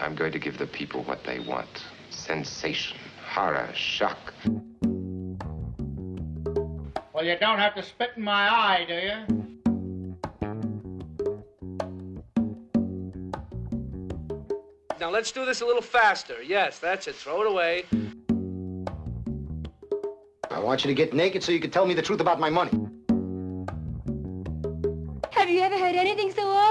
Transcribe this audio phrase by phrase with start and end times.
[0.00, 1.68] I'm going to give the people what they want
[2.08, 2.96] sensation,
[3.28, 4.32] horror, shock.
[7.12, 9.40] Well, you don't have to spit in my eye, do you?
[14.98, 16.42] Now let's do this a little faster.
[16.42, 17.14] Yes, that's it.
[17.14, 17.84] Throw it away.
[20.50, 22.50] I want you to get naked so you can tell me the truth about my
[22.50, 22.70] money.
[25.30, 26.69] Have you ever heard anything so awful?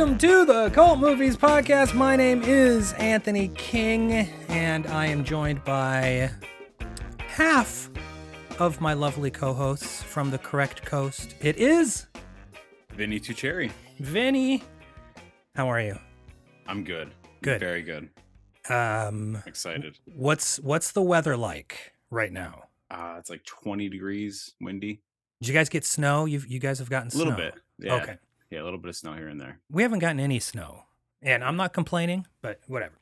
[0.00, 1.92] Welcome to the Cult Movies Podcast.
[1.92, 4.12] My name is Anthony King,
[4.48, 6.30] and I am joined by
[7.18, 7.90] half
[8.58, 11.34] of my lovely co hosts from the correct coast.
[11.42, 12.06] It is
[12.94, 13.70] Vinny Tucci.
[13.98, 14.62] Vinny.
[15.54, 15.98] How are you?
[16.66, 17.10] I'm good.
[17.42, 17.60] Good.
[17.60, 18.08] Very good.
[18.70, 19.98] Um, Excited.
[20.16, 22.62] what's what's the weather like right now?
[22.90, 25.02] Uh, it's like 20 degrees, windy.
[25.42, 26.24] Did you guys get snow?
[26.24, 27.24] You you guys have gotten A snow.
[27.24, 27.54] little bit.
[27.78, 27.96] Yeah.
[27.96, 28.16] Okay.
[28.50, 29.60] Yeah, a little bit of snow here and there.
[29.70, 30.84] We haven't gotten any snow,
[31.22, 32.94] and I'm not complaining, but whatever.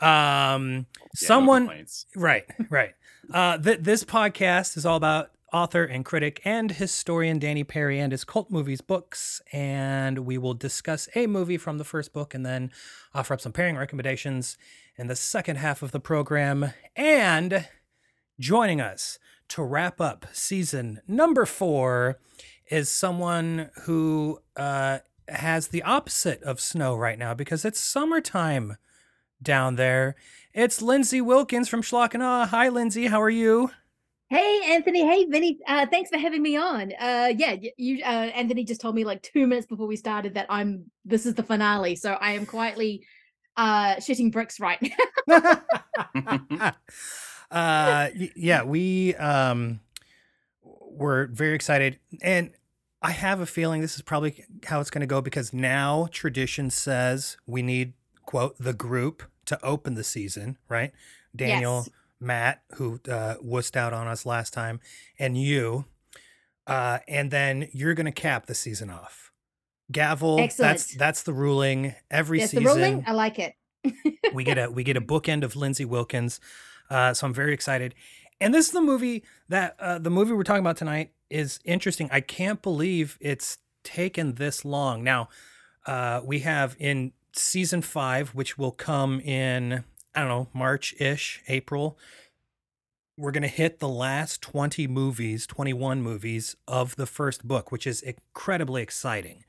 [0.00, 2.06] Um, Yeah, someone complaints.
[2.16, 2.94] Right, right.
[3.32, 8.10] Uh, th- this podcast is all about author and critic and historian Danny Peary and
[8.10, 9.40] his cult movies books.
[9.52, 12.72] And we will discuss a movie from the first book and then
[13.14, 14.58] offer up some pairing recommendations
[14.96, 16.72] in the second half of the program.
[16.96, 17.68] And
[18.40, 22.18] joining us to wrap up season number four
[22.68, 24.98] is someone who uh,
[25.28, 28.76] has the opposite of snow right now because it's summertime
[29.42, 30.16] down there.
[30.52, 32.14] It's Lindsay Wilkins from Schlock.
[32.48, 33.06] Hi, Lindsay.
[33.06, 33.70] How are you?
[34.34, 35.06] hey, Anthony.
[35.06, 35.58] Hey, Vinny.
[35.66, 36.92] Uh, thanks for having me on.
[36.98, 38.02] Uh, yeah, you.
[38.02, 40.90] Uh, Anthony just told me like two minutes before we started that I'm.
[41.04, 43.06] This is the finale, so I am quietly
[43.56, 44.82] uh shitting bricks right
[45.28, 45.62] now.
[47.50, 49.80] uh, yeah, we um,
[50.94, 52.50] were very excited, and
[53.02, 56.70] I have a feeling this is probably how it's going to go because now tradition
[56.70, 57.92] says we need
[58.24, 60.92] quote the group to open the season, right?
[61.36, 61.90] Daniel, Yes.
[62.20, 64.80] Matt, who uh, wussed out on us last time,
[65.18, 65.84] and you,
[66.66, 69.32] uh, and then you're going to cap the season off.
[69.92, 70.70] Gavel, that's Excellent.
[70.78, 72.62] that's that's the ruling every season.
[72.62, 73.04] Yes, season the rolling.
[73.06, 73.54] I like it.
[74.32, 76.40] we get a we get a bookend of Lindsay Wilkins.
[76.88, 77.94] Uh, so I'm very excited.
[78.40, 82.08] And this is the movie that uh, the movie we're talking about tonight is interesting.
[82.12, 85.02] I can't believe it's taken this long.
[85.04, 85.28] Now,
[85.86, 89.84] uh, we have in season five, which will come in
[90.14, 91.98] I don't know March ish, April.
[93.16, 98.00] We're gonna hit the last 20 movies, 21 movies of the first book, which is
[98.02, 99.44] incredibly exciting.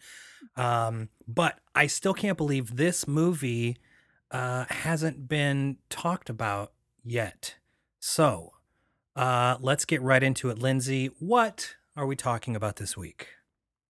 [0.56, 3.78] Um, but I still can't believe this movie
[4.32, 6.74] uh, hasn't been talked about
[7.04, 7.56] yet.
[8.00, 8.55] So
[9.16, 10.60] uh, let's get right into it.
[10.60, 13.28] Lindsay, what are we talking about this week?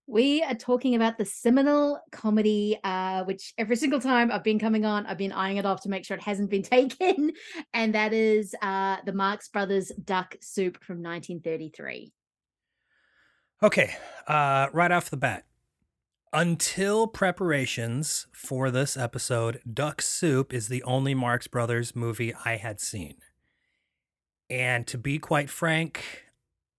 [0.08, 4.86] We are talking about the seminal comedy, uh, which every single time I've been coming
[4.86, 7.32] on, I've been eyeing it off to make sure it hasn't been taken,
[7.74, 12.14] and that is uh, the Marx Brothers Duck Soup from 1933.
[13.64, 13.96] Okay,
[14.28, 15.46] uh, right off the bat,
[16.32, 22.80] until preparations for this episode, Duck Soup is the only Marx Brothers movie I had
[22.80, 23.16] seen.
[24.50, 26.04] And to be quite frank,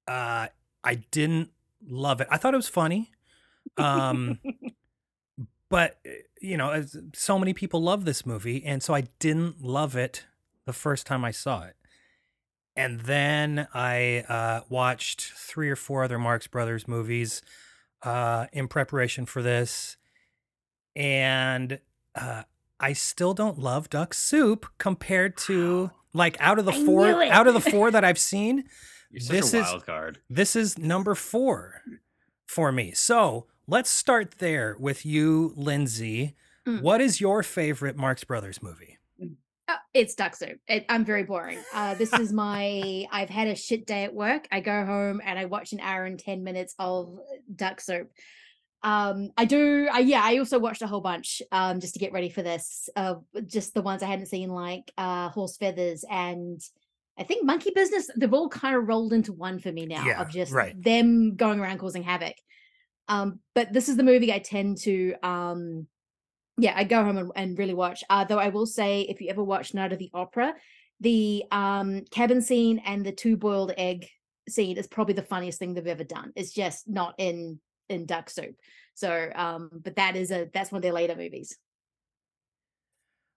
[0.06, 0.48] uh,
[0.84, 1.50] I didn't
[1.86, 2.28] love it.
[2.30, 3.10] I thought it was funny.
[3.76, 4.38] Um,
[5.68, 6.10] but, uh,
[6.40, 8.64] you know, as- so many people love this movie.
[8.64, 10.26] And so I didn't love it
[10.64, 11.76] the first time I saw it.
[12.76, 17.40] And then I uh, watched three or four other Marx Brothers movies
[18.02, 19.96] uh, in preparation for this.
[20.94, 21.80] And
[22.14, 22.42] uh,
[22.80, 27.46] I still don't love duck soup compared to like out of the I four out
[27.46, 28.64] of the four that I've seen,
[29.10, 30.18] You're such This a is- wild card.
[30.28, 31.82] this is number four
[32.46, 32.92] for me.
[32.92, 36.34] So let's start there with you, Lindsay.
[36.66, 36.82] Mm.
[36.82, 38.98] What is your favorite Marx Brothers movie?
[39.68, 40.58] Uh, it's duck soup.
[40.68, 41.58] It, I'm very boring.
[41.74, 43.04] Uh, this is my.
[43.10, 44.46] I've had a shit day at work.
[44.52, 47.18] I go home and I watch an hour and ten minutes of
[47.54, 48.10] duck soup.
[48.86, 49.88] Um, I do.
[49.92, 52.88] I, yeah, I also watched a whole bunch um, just to get ready for this.
[52.94, 56.60] Uh, just the ones I hadn't seen, like uh, Horse Feathers and
[57.18, 58.08] I think Monkey Business.
[58.16, 60.80] They've all kind of rolled into one for me now Yeah, of just right.
[60.80, 62.36] them going around causing havoc.
[63.08, 65.88] Um, but this is the movie I tend to um
[66.58, 68.04] yeah, I go home and, and really watch.
[68.08, 70.54] Uh, though I will say, if you ever watch Night of the Opera,
[71.00, 74.06] the um cabin scene and the two boiled egg
[74.48, 76.32] scene is probably the funniest thing they've ever done.
[76.36, 78.54] It's just not in in Duck Soup.
[78.94, 81.56] So, um, but that is a that's one of their later movies.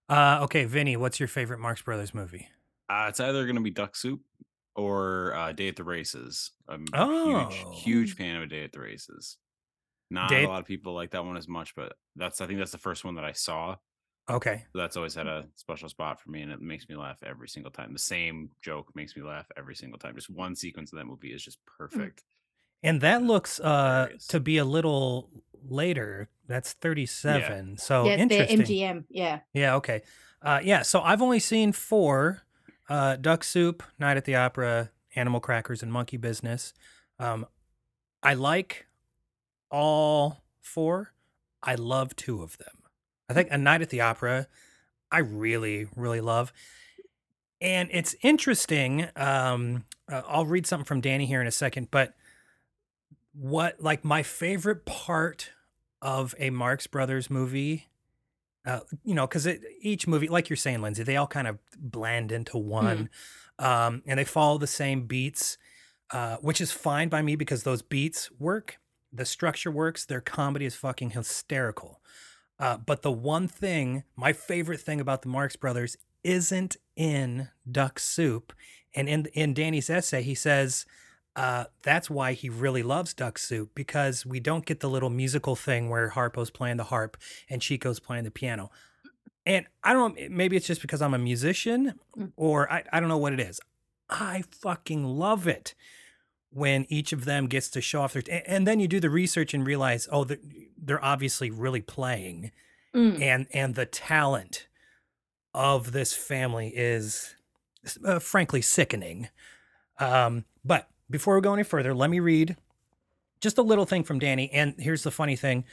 [0.10, 2.48] Uh, okay, Vinny, what's your favorite Marx Brothers movie?
[2.90, 4.19] Uh, it's either going to be Duck Soup
[4.75, 6.51] or uh, Day at the Races.
[6.68, 7.50] I'm a Oh.
[7.50, 9.38] huge, huge fan of A Day at the Races.
[10.10, 12.57] Not Day- a lot of people like that one as much, but that's I think
[12.57, 13.75] that's the first one that I saw.
[14.28, 14.63] Okay.
[14.74, 17.48] So that's always had a special spot for me, and it makes me laugh every
[17.48, 17.94] single time.
[17.94, 20.16] The same joke makes me laugh every single time.
[20.16, 22.24] Just one sequence of that movie is just perfect.
[22.84, 24.28] And that looks uh Hilarious.
[24.28, 25.30] to be a little
[25.68, 26.30] later.
[26.48, 27.78] That's 37.
[27.78, 28.78] So yeah, it's their interesting.
[28.78, 29.04] MGM.
[29.10, 29.40] Yeah.
[29.54, 30.02] Yeah, okay.
[30.42, 32.42] Uh yeah, so I've only seen 4
[32.90, 36.74] uh Duck Soup, Night at the Opera, Animal Crackers and Monkey Business.
[37.20, 37.46] Um
[38.24, 38.88] I like
[39.72, 41.14] all 4.
[41.62, 42.84] I love 2 of them.
[43.30, 44.48] I think A Night at the Opera
[45.12, 46.54] I really really love.
[47.62, 52.14] And it's interesting um uh, I'll read something from Danny here in a second, but
[53.34, 55.52] what like my favorite part
[56.02, 57.90] of a Marx Brothers movie
[58.66, 59.48] uh, you know, because
[59.81, 63.10] each movie, like you're saying, Lindsay, they all kind of blend into one,
[63.58, 65.58] um, and they follow the same beats,
[66.12, 68.78] uh, which is fine by me because those beats work,
[69.12, 72.02] the structure works, their comedy is fucking hysterical.
[72.60, 77.98] Uh, but the one thing, my favorite thing about the Marx Brothers, isn't in Duck
[77.98, 78.54] Soup,
[78.94, 80.86] and in in Danny's essay, he says.
[81.36, 85.56] Uh, that's why he really loves Duck Soup because we don't get the little musical
[85.56, 87.16] thing where Harpo's playing the harp
[87.50, 88.72] and Chico's playing the piano.
[89.46, 92.31] And I don't know, maybe it's just because I'm a musician Mm.
[92.36, 93.60] or I, I don't know what it is.
[94.10, 95.76] I fucking love it
[96.52, 99.10] when each of them gets to show off their, and, and then you do the
[99.10, 100.40] research and realize, oh, they're,
[100.78, 102.52] they're obviously really playing
[102.94, 103.22] Mm.
[103.22, 104.68] and, and the talent
[105.54, 107.36] of this family is
[108.04, 109.30] uh, frankly sickening.
[110.00, 112.56] Um, but before we go any further, let me read
[113.42, 114.52] just a little thing from Danny.
[114.52, 115.66] And here's the funny thing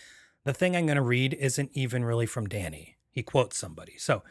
[0.45, 2.97] the thing I'm going to read isn't even really from Danny.
[3.11, 3.99] He quotes somebody.
[3.99, 4.23] So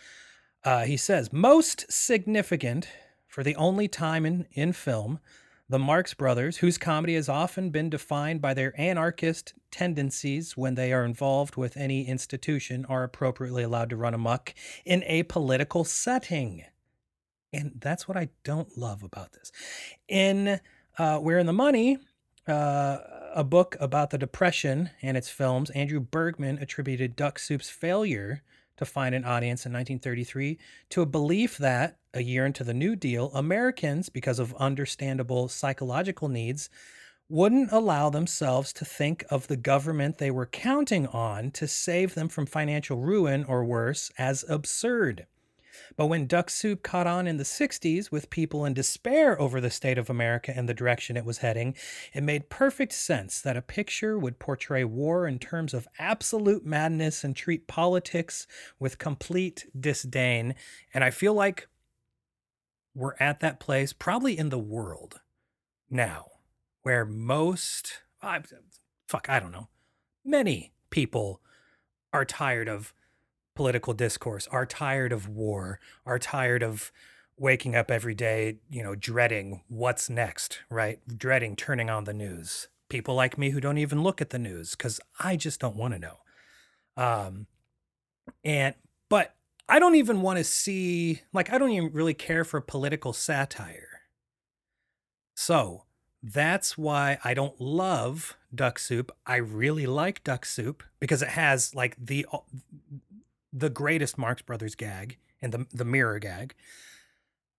[0.63, 2.87] uh, he says, most significant
[3.27, 5.19] for the only time in, in film,
[5.67, 10.93] the Marx Brothers, whose comedy has often been defined by their anarchist tendencies when they
[10.93, 14.53] are involved with any institution, are appropriately allowed to run amok
[14.85, 16.63] in a political setting.
[17.51, 19.51] And that's what I don't love about this.
[20.07, 20.61] In
[20.97, 21.97] uh, We're in the Money,
[22.47, 22.97] uh,
[23.33, 28.43] a book about the Depression and its films, Andrew Bergman attributed Duck Soup's failure
[28.77, 30.57] to find an audience in 1933
[30.89, 36.27] to a belief that, a year into the New Deal, Americans, because of understandable psychological
[36.27, 36.69] needs,
[37.27, 42.29] wouldn't allow themselves to think of the government they were counting on to save them
[42.29, 45.25] from financial ruin or worse as absurd.
[45.95, 49.69] But when Duck Soup caught on in the 60s with people in despair over the
[49.69, 51.75] state of America and the direction it was heading,
[52.13, 57.23] it made perfect sense that a picture would portray war in terms of absolute madness
[57.23, 58.47] and treat politics
[58.79, 60.55] with complete disdain.
[60.93, 61.67] And I feel like
[62.93, 65.21] we're at that place, probably in the world
[65.89, 66.27] now,
[66.83, 68.41] where most, I,
[69.07, 69.67] fuck, I don't know,
[70.23, 71.41] many people
[72.13, 72.93] are tired of
[73.55, 76.91] political discourse, are tired of war, are tired of
[77.37, 80.99] waking up every day, you know, dreading what's next, right?
[81.17, 82.67] Dreading turning on the news.
[82.89, 85.93] People like me who don't even look at the news because I just don't want
[85.93, 86.17] to know.
[86.95, 87.47] Um,
[88.43, 88.75] and,
[89.09, 89.35] but
[89.67, 94.01] I don't even want to see, like, I don't even really care for political satire.
[95.35, 95.83] So
[96.23, 99.11] that's why I don't love Duck Soup.
[99.25, 102.25] I really like Duck Soup because it has like the
[103.55, 106.53] the greatest Marx Brothers gag and the the mirror gag.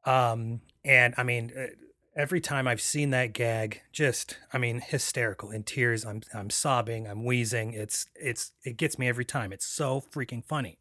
[0.05, 1.67] Um, and I mean, uh,
[2.15, 6.05] every time I've seen that gag, just I mean, hysterical in tears.
[6.05, 7.07] I'm I'm sobbing.
[7.07, 7.73] I'm wheezing.
[7.73, 9.53] It's it's it gets me every time.
[9.53, 10.79] It's so freaking funny.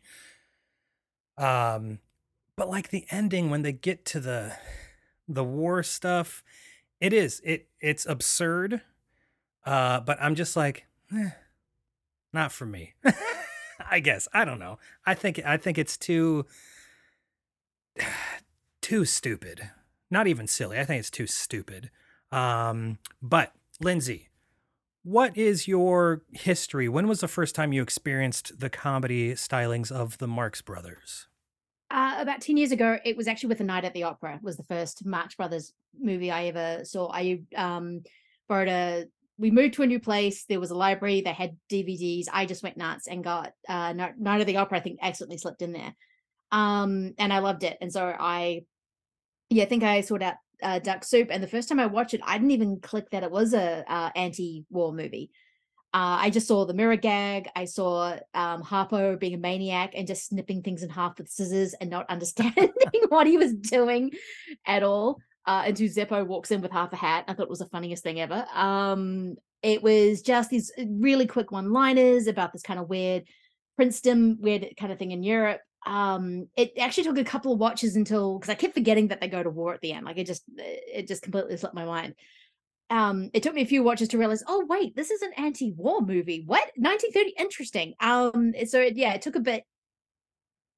[1.38, 2.00] Um,
[2.56, 4.58] but like the ending when they get to the
[5.28, 6.44] the war stuff,
[7.00, 8.82] it is it it's absurd.
[9.66, 11.32] Uh, but I'm just like, eh,
[12.32, 12.94] not for me.
[13.80, 14.80] I guess I don't know.
[15.06, 16.46] I think I think it's too
[18.82, 19.72] too stupid.
[20.12, 20.80] Not even silly.
[20.80, 21.90] I think it's too stupid.
[22.32, 24.30] Um, but Lindsay,
[25.04, 26.88] what is your history?
[26.90, 31.28] When was the first time you experienced the comedy stylings of the Marx Brothers?
[31.92, 34.58] Uh, about 10 years ago, it was actually with A Night at the Opera, was
[34.58, 37.12] the first Marx Brothers movie I ever saw.
[37.12, 38.02] I um,
[38.48, 39.06] borrowed a
[39.38, 40.46] we moved to a new place.
[40.46, 41.22] There was a library.
[41.22, 42.26] They had DVDs.
[42.32, 44.78] I just went nuts and got uh, Night of the Opera.
[44.78, 45.94] I think accidentally slipped in there,
[46.52, 47.78] um, and I loved it.
[47.82, 48.64] And so I,
[49.50, 51.28] yeah, I think I sorted out uh, Duck Soup.
[51.32, 53.84] And the first time I watched it, I didn't even click that it was a
[53.92, 55.32] uh, anti-war movie.
[55.94, 57.48] Uh, I just saw the mirror gag.
[57.56, 61.74] I saw um, Harpo being a maniac and just snipping things in half with scissors
[61.74, 62.74] and not understanding
[63.08, 64.12] what he was doing
[64.66, 65.20] at all.
[65.48, 67.26] Uh, until Zeppo walks in with half a hat.
[67.28, 68.46] I thought it was the funniest thing ever.
[68.54, 73.24] Um, it was just these uh, really quick one-liners about this kind of weird
[73.76, 75.62] Princeton, weird kind of thing in Europe.
[75.86, 79.28] Um, it actually took a couple of watches until because I kept forgetting that they
[79.28, 80.06] go to war at the end.
[80.06, 82.16] Like it just it just completely slipped my mind
[82.90, 86.02] um it took me a few watches to realize oh wait this is an anti-war
[86.02, 89.64] movie what 1930 interesting um so it, yeah it took a bit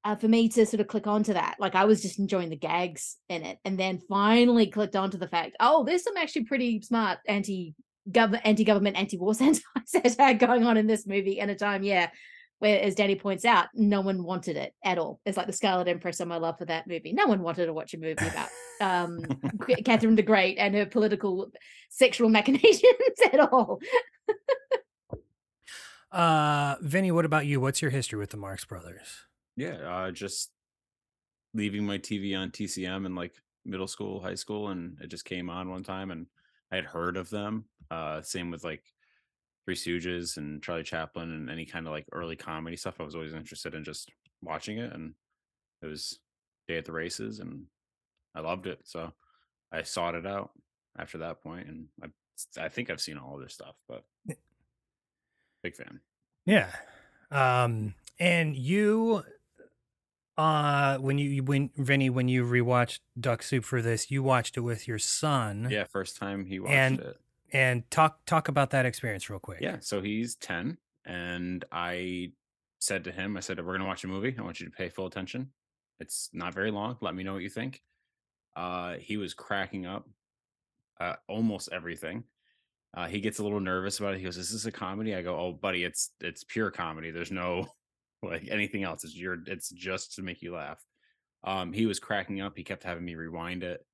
[0.04, 2.56] uh, for me to sort of click onto that like i was just enjoying the
[2.56, 6.80] gags in it and then finally clicked onto the fact oh there's some actually pretty
[6.82, 7.74] smart anti
[8.10, 9.34] government anti-government anti-war
[9.84, 12.08] satire going on in this movie in a time yeah
[12.60, 15.88] where as danny points out no one wanted it at all it's like the scarlet
[15.88, 18.48] empress on my love for that movie no one wanted to watch a movie about
[18.80, 19.20] um
[19.84, 21.50] catherine the great and her political
[21.90, 22.82] sexual machinations
[23.32, 23.78] at all
[26.10, 27.60] Uh, Vinny, what about you?
[27.60, 29.26] What's your history with the Marx Brothers?
[29.58, 30.52] Yeah, uh, just
[31.52, 33.34] leaving my TV on TCM in like
[33.64, 36.26] middle school, high school, and it just came on one time, and
[36.70, 37.64] I had heard of them.
[37.90, 38.84] Uh, same with like
[39.64, 43.00] Three Stooges and Charlie Chaplin and any kind of like early comedy stuff.
[43.00, 44.12] I was always interested in just
[44.44, 45.14] watching it, and
[45.82, 46.20] it was
[46.68, 47.64] Day at the Races, and
[48.36, 48.78] I loved it.
[48.84, 49.12] So
[49.72, 50.52] I sought it out
[50.96, 54.04] after that point, and I, I think I've seen all of their stuff, but
[55.64, 55.98] big fan.
[56.46, 56.70] Yeah.
[57.32, 59.24] Um, and you,
[60.38, 64.60] uh, when you when Vinny, when you rewatched Duck Soup for this, you watched it
[64.60, 65.66] with your son.
[65.68, 67.16] Yeah, first time he watched And it.
[67.52, 69.60] And talk talk about that experience real quick.
[69.60, 72.32] Yeah, so he's 10 and I
[72.78, 74.36] said to him, I said, "We're going to watch a movie.
[74.38, 75.50] I want you to pay full attention.
[75.98, 76.98] It's not very long.
[77.00, 77.82] Let me know what you think."
[78.54, 80.08] Uh he was cracking up
[81.00, 82.24] uh almost everything.
[82.94, 84.18] Uh he gets a little nervous about it.
[84.18, 87.10] He goes, "Is this a comedy?" I go, "Oh, buddy, it's it's pure comedy.
[87.10, 87.66] There's no
[88.22, 89.04] like anything else.
[89.04, 90.84] It's your it's just to make you laugh."
[91.44, 92.56] Um he was cracking up.
[92.56, 93.86] He kept having me rewind it,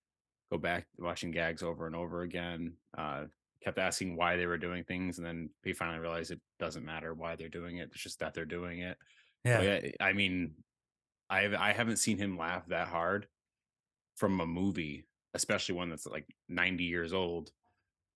[0.53, 2.79] go back watching gags over and over again.
[2.97, 3.27] Uh
[3.63, 7.15] kept asking why they were doing things and then he finally realized it doesn't matter
[7.15, 8.99] why they're doing it it's just that they're doing it
[9.45, 9.59] Yeah.
[9.59, 10.65] So, yeah i mean
[11.31, 13.29] i i haven't seen him laugh that hard
[14.17, 17.51] from a movie especially one that's like 90 years old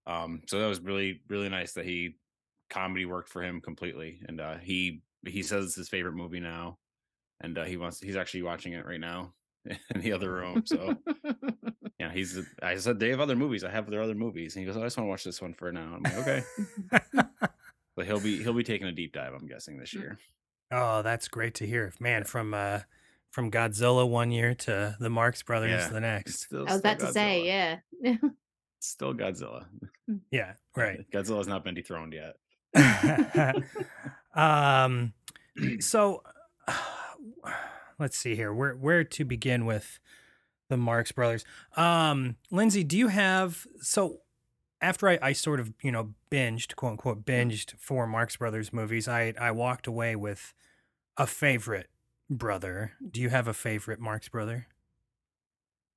[0.06, 2.18] um so that was really really nice that he
[2.70, 6.78] comedy worked for him completely and uh he he says it's his favorite movie now
[7.40, 9.32] and uh, he wants he's actually watching it right now
[9.94, 10.96] in the other room so
[11.98, 12.38] yeah, he's.
[12.62, 13.64] I said they have other movies.
[13.64, 15.52] I have their other movies, and he goes, "I just want to watch this one
[15.52, 16.42] for now." I'm like, okay.
[17.96, 19.32] but he'll be he'll be taking a deep dive.
[19.34, 20.18] I'm guessing this year.
[20.70, 21.92] Oh, that's great to hear.
[21.98, 22.80] Man, from uh
[23.30, 26.42] from Godzilla one year to the Marx Brothers Yeah, the next.
[26.42, 28.16] still, i was still about to say yeah
[28.80, 29.66] still Godzilla.
[30.30, 31.00] Yeah, right.
[31.12, 32.36] Godzilla's not been dethroned yet.
[34.34, 35.12] um
[35.80, 36.22] so
[37.98, 38.52] let's see here.
[38.52, 39.98] Where where to begin with
[40.68, 41.44] the Marx Brothers?
[41.76, 44.20] Um Lindsay, do you have so
[44.80, 49.08] after I, I sort of, you know, binged, quote unquote, binged four Marx Brothers movies,
[49.08, 50.54] I I walked away with
[51.16, 51.88] a favorite
[52.30, 52.92] brother.
[53.10, 54.68] Do you have a favorite Marx brother?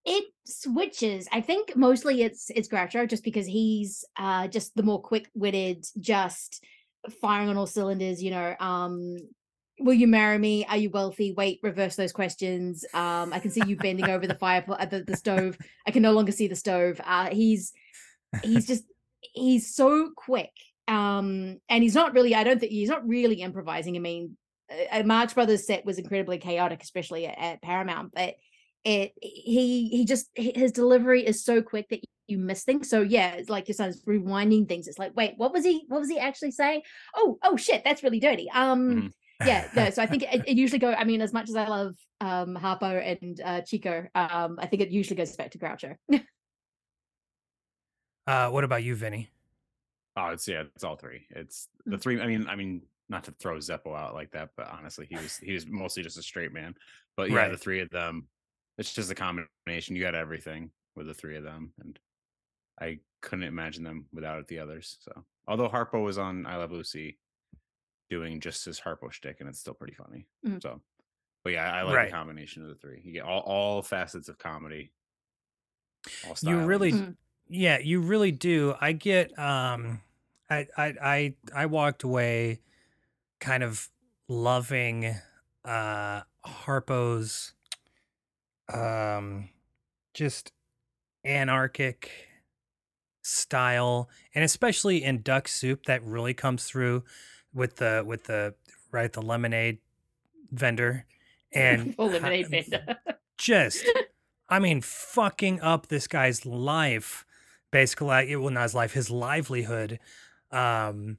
[0.05, 5.01] it switches i think mostly it's it's groucho just because he's uh just the more
[5.01, 6.63] quick-witted just
[7.21, 9.17] firing on all cylinders you know um
[9.83, 10.65] will you marry me?
[10.65, 11.31] Are you wealthy?
[11.31, 12.85] Wait reverse those questions.
[12.93, 15.57] Um i can see you bending over the fire uh, the, the stove.
[15.85, 16.99] I can no longer see the stove.
[17.03, 17.73] Uh he's
[18.43, 18.83] he's just
[19.21, 20.51] he's so quick.
[20.87, 23.95] Um and he's not really i don't think he's not really improvising.
[23.95, 24.37] I mean
[24.91, 28.35] uh, marx brothers set was incredibly chaotic especially at, at paramount but
[28.85, 32.89] it he he just his delivery is so quick that you miss things.
[32.89, 34.87] So yeah it's like your son's rewinding things.
[34.87, 36.81] It's like wait what was he what was he actually saying?
[37.15, 38.49] Oh oh shit that's really dirty.
[38.49, 39.13] Um
[39.45, 41.67] yeah no so i think it, it usually go i mean as much as i
[41.67, 45.95] love um harpo and uh chico um i think it usually goes back to groucho
[48.27, 49.31] Uh what about you, Vinny?
[50.15, 51.25] Oh, it's yeah, it's all three.
[51.31, 52.01] It's the Mm.
[52.01, 52.21] three.
[52.21, 55.37] I mean, I mean, not to throw Zeppo out like that, but honestly, he was
[55.37, 56.75] he was mostly just a straight man.
[57.17, 58.27] But yeah, the three of them,
[58.77, 59.95] it's just a combination.
[59.95, 61.99] You got everything with the three of them, and
[62.79, 64.97] I couldn't imagine them without the others.
[65.01, 67.17] So, although Harpo was on I Love Lucy,
[68.11, 70.27] doing just his Harpo shtick, and it's still pretty funny.
[70.45, 70.61] Mhm.
[70.61, 70.81] So,
[71.43, 72.09] but yeah, I, like Right.
[72.09, 73.01] the combination of the three.
[73.03, 74.93] You get all all facets of comedy.
[76.23, 77.01] All You really stylings.
[77.09, 77.17] Mm.
[77.47, 78.75] Yeah, you really do.
[78.79, 80.01] I get um
[80.49, 82.61] I I I I walked away
[83.39, 83.89] kind of
[84.29, 85.15] loving
[85.65, 87.53] uh Harpo's
[88.73, 89.49] um
[90.13, 90.51] just
[91.25, 92.11] anarchic
[93.23, 97.03] style and especially in duck soup that really comes through
[97.53, 98.53] with the with the
[98.91, 99.79] right the lemonade
[100.51, 101.05] vendor
[101.53, 102.97] and lemonade vendor.
[103.37, 103.85] just
[104.49, 107.25] i mean fucking up this guy's life
[107.71, 109.99] basically like it well not his life his livelihood
[110.51, 111.17] um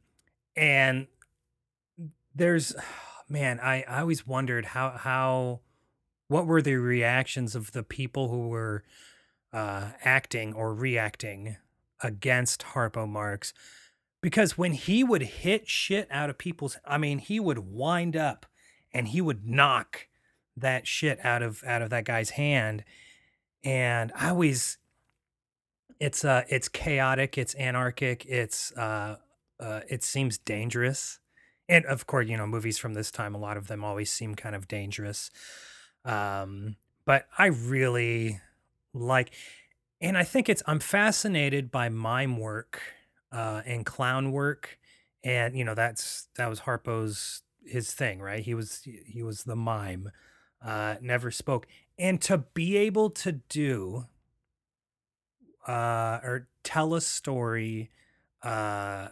[0.57, 1.07] and
[2.35, 2.75] there's
[3.29, 5.61] man i i always wondered how how
[6.29, 8.85] what were the reactions of the people who were
[9.53, 11.57] uh acting or reacting
[12.03, 13.55] against harpo marx
[14.23, 18.47] because when he would hit shit out of people's i mean he would wind up
[18.95, 20.09] and he would knock
[20.57, 22.85] that shit out of out of that guy's hand.
[23.65, 24.79] And i always
[26.01, 29.17] it's uh it's chaotic it's anarchic it's uh
[29.61, 31.19] uh it seems dangerous.
[31.69, 34.35] And of course you know movies from this time a lot of them always seem
[34.35, 35.31] kind of dangerous.
[36.05, 38.41] Um but i really
[38.95, 39.33] like
[40.01, 42.81] and i think it's i'm fascinated by mime work
[43.33, 44.79] uh and clown work
[45.25, 48.45] and you know that's that was harpo's his thing right?
[48.45, 50.11] He was he was the mime
[50.65, 51.67] uh never spoke
[51.99, 54.07] and to be able to do
[55.67, 57.91] uh or tell a story
[58.43, 59.09] uh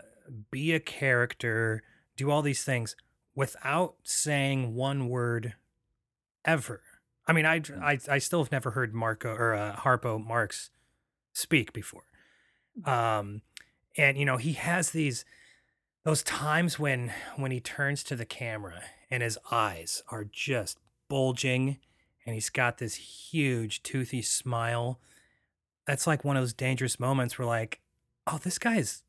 [0.51, 1.83] be a character
[2.17, 2.97] do all these things
[3.35, 5.55] without saying one word
[6.45, 6.83] ever.
[7.27, 10.71] I mean i i, I still have never heard marco or uh, harpo marx
[11.33, 12.05] speak before.
[12.85, 13.43] Um
[13.97, 15.25] and you know he has these
[16.05, 20.79] those times when when he turns to the camera and his eyes are just
[21.09, 21.79] bulging
[22.25, 25.01] and he's got this huge toothy smile
[25.87, 27.81] that's like one of those dangerous moments where like
[28.27, 29.03] oh this guy is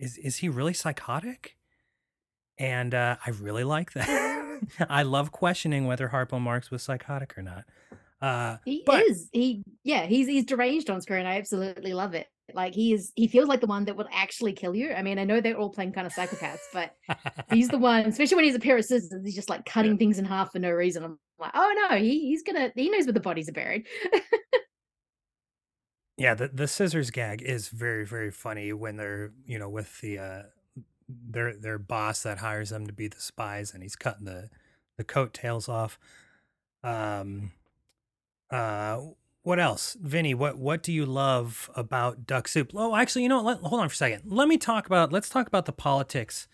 [0.00, 1.56] is, is he really psychotic
[2.58, 7.42] and uh, i really like that i love questioning whether harpo marx was psychotic or
[7.42, 7.64] not
[8.20, 9.28] uh, He But- is.
[9.32, 11.26] He yeah, he's he's deranged on screen.
[11.26, 12.28] I absolutely love it.
[12.54, 14.92] Like he is he feels like the one that would actually kill you.
[14.92, 16.94] I mean, I know they're all playing kind of psychopaths, but
[17.50, 20.18] he's the one, especially when he's a pair of scissors, he's just like cutting things
[20.18, 21.04] in half for no reason.
[21.04, 23.86] I'm like, oh no, he, he's gonna he knows where the bodies are buried.
[26.18, 30.18] Yeah, the the scissors gag is very very funny when they're you know with the
[30.18, 30.42] uh
[31.08, 34.50] their their boss that hires them to be the spies and he's cutting the
[34.98, 35.98] the coattails off.
[36.84, 37.52] Um,
[38.50, 39.00] uh,
[39.42, 40.34] what else, Vinny?
[40.34, 42.70] What what do you love about Duck Soup?
[42.74, 43.62] Oh, actually, you know, what?
[43.62, 44.22] Let, hold on for a second.
[44.26, 45.12] Let me talk about.
[45.12, 46.46] Let's talk about the politics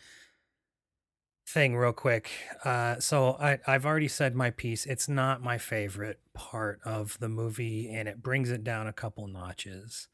[1.47, 2.31] thing real quick.
[2.65, 4.87] Uh, so I I've already said my piece.
[4.87, 9.27] It's not my favorite part of the movie, and it brings it down a couple
[9.27, 10.09] notches.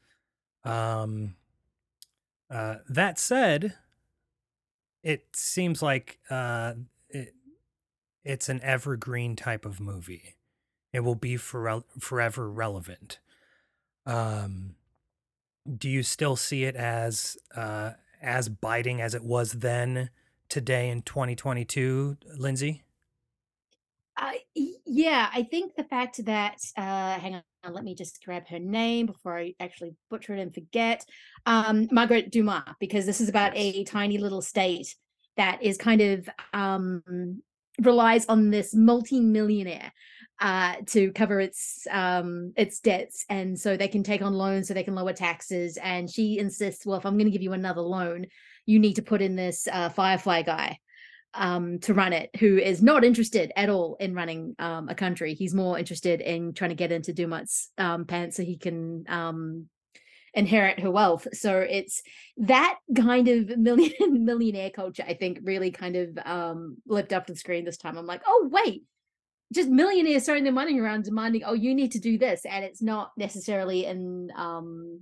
[0.65, 1.35] Um,
[2.49, 3.75] uh, that said,
[5.03, 6.73] it seems like uh,
[7.09, 7.33] it,
[8.23, 10.34] it's an evergreen type of movie.
[10.95, 13.19] It will be for, forever relevant.
[14.05, 14.75] Um,
[15.77, 20.09] do you still see it as uh, as biting as it was then
[20.47, 22.83] today in 2022, Lindsay?
[24.15, 24.31] Uh,
[24.85, 29.07] yeah, I think the fact that uh, hang on, let me just grab her name
[29.07, 31.05] before I actually butcher it and forget.
[31.45, 34.95] Um, Margaret Dumont, because this is about a tiny little state
[35.35, 37.41] that is kind of um,
[37.81, 39.91] relies on this multi-millionaire
[40.39, 44.73] uh, to cover its um, its debts, and so they can take on loans so
[44.73, 45.77] they can lower taxes.
[45.77, 48.27] And she insists, well, if I'm going to give you another loan,
[48.65, 50.79] you need to put in this uh, Firefly guy
[51.33, 55.33] um, to run it, who is not interested at all in running um, a country.
[55.33, 59.67] He's more interested in trying to get into Dumont's um, pants so he can um,
[60.33, 61.27] inherit her wealth.
[61.33, 62.01] So it's
[62.37, 65.03] that kind of million millionaire culture.
[65.07, 67.97] I think really kind of um, lived up to the screen this time.
[67.97, 68.83] I'm like, oh wait,
[69.53, 72.81] just millionaires throwing their money around, demanding, oh, you need to do this, and it's
[72.81, 74.31] not necessarily in.
[74.35, 75.01] Um,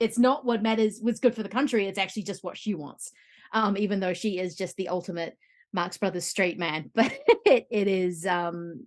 [0.00, 0.98] it's not what matters.
[1.00, 1.86] What's good for the country.
[1.86, 3.12] It's actually just what she wants
[3.52, 5.36] um, even though she is just the ultimate
[5.72, 6.90] Marx Brothers straight man.
[6.94, 7.12] But
[7.44, 8.86] it, it is, um,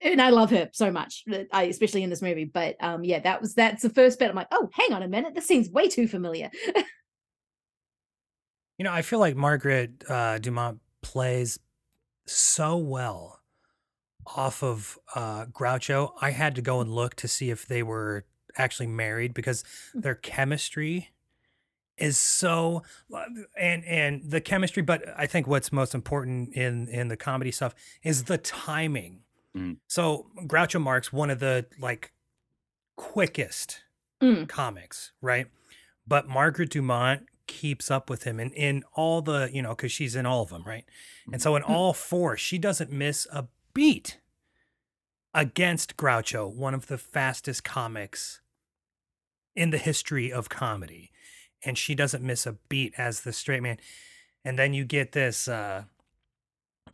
[0.00, 2.44] and I love her so much, uh, I, especially in this movie.
[2.44, 4.30] But um, yeah, that was that's the first bit.
[4.30, 6.50] I'm like, oh, hang on a minute, this seems way too familiar.
[8.78, 11.60] You know, I feel like Margaret uh, Dumont plays
[12.26, 13.38] so well
[14.26, 16.12] off of uh, Groucho.
[16.20, 18.24] I had to go and look to see if they were
[18.56, 21.08] actually married because their chemistry
[21.98, 22.82] is so
[23.58, 27.74] and and the chemistry but i think what's most important in in the comedy stuff
[28.02, 29.20] is the timing
[29.54, 29.76] Mm.
[29.86, 32.12] so groucho marx one of the like
[32.96, 33.82] quickest
[34.22, 34.48] Mm.
[34.48, 35.48] comics right
[36.06, 40.14] but margaret dumont keeps up with him and in all the you know because she's
[40.14, 40.84] in all of them right
[41.32, 44.18] and so in all four she doesn't miss a beat
[45.34, 48.40] against groucho one of the fastest comics
[49.54, 51.10] in the history of comedy.
[51.64, 53.78] And she doesn't miss a beat as the straight man.
[54.44, 55.84] And then you get this uh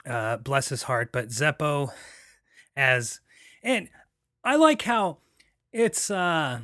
[0.07, 1.91] uh bless his heart but zeppo
[2.77, 3.21] as
[3.63, 3.89] and
[4.45, 5.19] i like how
[5.73, 6.61] it's uh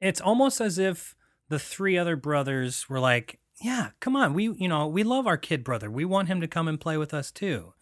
[0.00, 1.14] it's almost as if
[1.48, 5.36] the three other brothers were like yeah come on we you know we love our
[5.36, 5.90] kid brother.
[5.90, 7.72] We want him to come and play with us too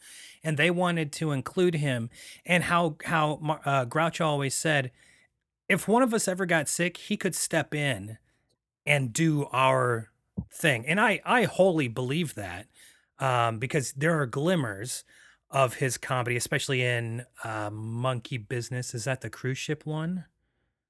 [0.45, 2.11] and they wanted to include him
[2.47, 4.91] and how how uh, groucho always said
[5.69, 8.19] if one of us ever got sick he could step in
[8.87, 10.11] and do our
[10.53, 12.67] thing and i i wholly believe that
[13.19, 15.05] um because there are glimmers
[15.51, 20.25] of his comedy especially in uh monkey business is that the cruise ship one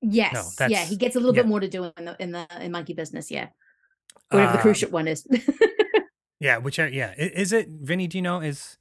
[0.00, 0.32] Yes.
[0.32, 1.42] yeah, that's- he gets a little yeah.
[1.42, 3.32] bit more to do in the in the in monkey business.
[3.32, 3.48] Yeah,
[4.30, 5.26] whatever the cruise Um, ship one is.
[6.40, 8.06] Yeah, which I, yeah, is it Vinny?
[8.06, 8.40] Do you know?
[8.40, 8.78] Is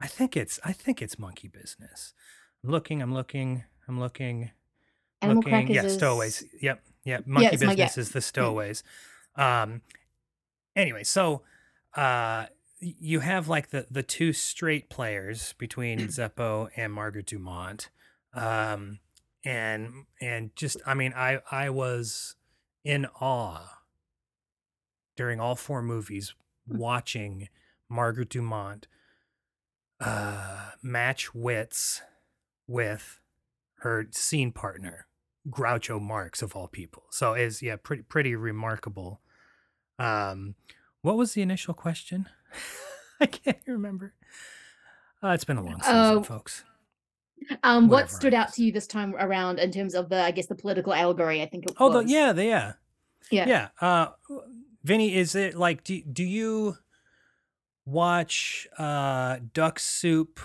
[0.00, 2.14] I think it's I think it's monkey business.
[2.62, 4.50] I'm looking, I'm looking, I'm looking,
[5.20, 5.68] Animal looking.
[5.74, 6.44] Yeah, is- stowaways.
[6.60, 7.26] Yep, yep.
[7.26, 7.66] Monkey yeah.
[7.74, 8.82] business is the stowaways.
[9.36, 9.82] Um.
[10.76, 11.42] Anyway, so
[11.96, 12.46] uh,
[12.80, 17.90] you have like the the two straight players between Zeppo and Margaret Dumont.
[18.34, 19.00] Um,
[19.44, 22.36] and and just I mean I I was
[22.84, 23.80] in awe
[25.16, 26.34] during all four movies
[26.66, 27.48] watching
[27.88, 28.86] Margaret Dumont
[30.00, 32.02] uh, match wits
[32.66, 33.20] with
[33.80, 35.06] her scene partner,
[35.48, 37.04] Groucho Marx of all people.
[37.10, 39.20] So is yeah, pretty pretty remarkable.
[39.98, 40.54] Um,
[41.02, 42.28] what was the initial question?
[43.20, 44.14] I can't remember.
[45.22, 46.62] Uh, it's been a long season, Oh, folks.
[47.64, 50.46] um, what stood out to you this time around in terms of the I guess
[50.46, 51.42] the political allegory?
[51.42, 52.04] I think it Oh, was.
[52.06, 52.72] the, yeah, the, yeah.
[53.30, 53.68] yeah, Yeah.
[53.80, 54.08] Uh
[54.84, 56.76] Vinny, is it like do do you
[57.90, 60.38] watch uh Duck Soup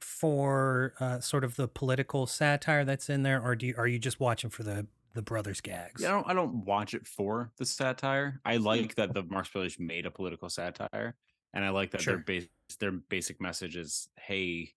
[0.00, 3.98] for uh sort of the political satire that's in there or do you, are you
[3.98, 6.02] just watching for the the brothers gags?
[6.02, 8.40] Yeah, I don't I don't watch it for the satire.
[8.44, 11.14] I like that the Marx Brothers made a political satire,
[11.52, 12.14] and I like that Sure.
[12.16, 12.48] their base
[12.80, 14.72] their basic message is, "Hey,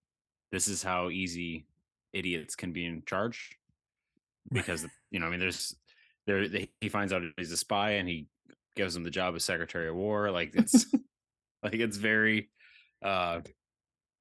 [0.51, 1.65] this is how easy
[2.13, 3.57] idiots can be in charge."
[4.51, 5.75] Because you know, I mean, there's
[6.27, 6.45] there
[6.81, 8.27] he finds out he's a spy, and he
[8.75, 10.29] gives him the job as Secretary of War.
[10.29, 10.85] Like it's
[11.71, 12.49] like it's very,
[13.01, 13.41] uh,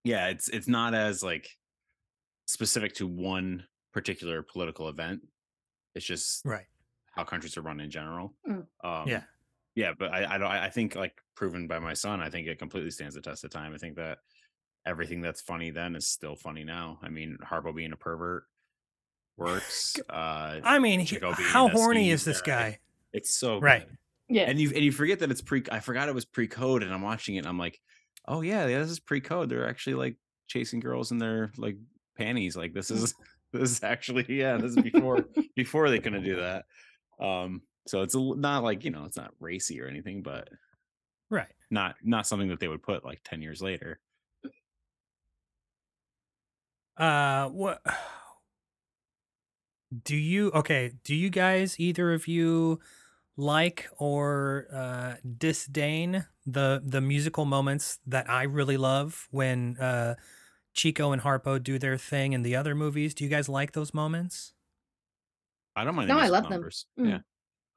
[0.05, 1.49] yeah, it's it's not as like
[2.47, 5.21] specific to one particular political event.
[5.95, 6.67] It's just Right.
[7.13, 8.35] how countries are run in general.
[8.49, 8.67] Mm.
[8.85, 9.23] Um, Yeah.
[9.75, 10.51] yeah, but I, I don't.
[10.51, 13.51] I think like proven by my son, I think it completely stands the test of
[13.51, 13.73] time.
[13.75, 14.19] I think that
[14.87, 16.99] everything that's funny then is still funny now.
[17.03, 18.45] I mean, Harpo being a pervert
[19.37, 19.97] works.
[20.09, 22.79] Uh, I mean, he- being how horny is this guy?
[23.13, 23.87] It's so Right.
[23.89, 23.99] good.
[24.29, 24.45] Yeah.
[24.45, 25.63] And you and you forget that it's pre.
[25.71, 27.41] I forgot it was pre-code, and I'm watching it.
[27.41, 27.81] and I'm like,
[28.27, 29.49] oh yeah, yeah, this is pre-code.
[29.49, 30.17] They're actually like
[30.49, 31.77] chasing girls in their like
[32.17, 32.57] panties.
[32.57, 33.15] Like this is
[33.53, 36.65] this is actually yeah, this is before before they couldn't do that.
[37.25, 40.49] Um, so it's a, not like you know, it's not racy or anything, but
[41.31, 41.49] Right.
[41.71, 43.99] not not something that they would put like 10 years later
[46.97, 47.83] Uh what
[50.05, 52.81] do you okay, do you guys either of you
[53.37, 60.17] like or uh disdain the the musical moments that I really love when uh
[60.75, 63.15] Chico and Harpo do their thing in the other movies?
[63.15, 64.55] Do you guys like those moments?
[65.75, 66.69] i don't mind the No, I musical love them.
[66.69, 67.13] numbers Mm.
[67.13, 67.21] yeah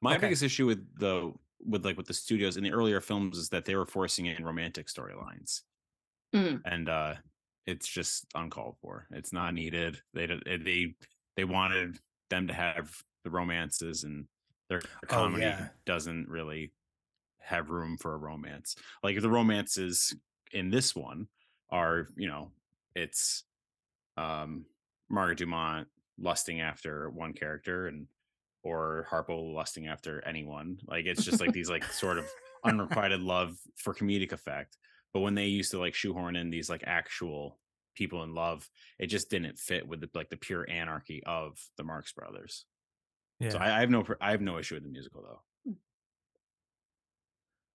[0.02, 0.20] my Okay.
[0.20, 1.34] biggest issue with the
[1.66, 4.46] with like with the studios in the earlier films is that they were forcing in
[4.46, 5.64] romantic storylines
[6.34, 6.64] Mm.
[6.66, 7.16] and uh
[7.66, 10.96] it's just uncalled for it's not needed they eh, they
[11.36, 14.28] they wanted them to have the romances and
[14.70, 15.70] their comedy yeah.
[15.86, 16.72] doesn't really
[17.40, 18.76] have room for a romance.
[19.04, 20.16] Like the romances
[20.52, 21.28] in this one
[21.72, 22.52] are you know
[22.96, 23.44] it's
[24.18, 24.66] um
[25.10, 25.88] margaret dumont
[26.20, 28.08] lusting after one character and
[28.64, 32.28] or harpo lusting after anyone like it's just like these like sort of
[32.66, 34.78] unrequited love for comedic effect.
[35.14, 37.58] But when they used to like shoehorn in these like actual
[37.96, 41.84] people in love it just didn't fit with the like the pure anarchy of the
[41.84, 42.66] marx brothers
[43.40, 43.50] Yeah.
[43.52, 45.40] so I, I have no i have no issue with the musical though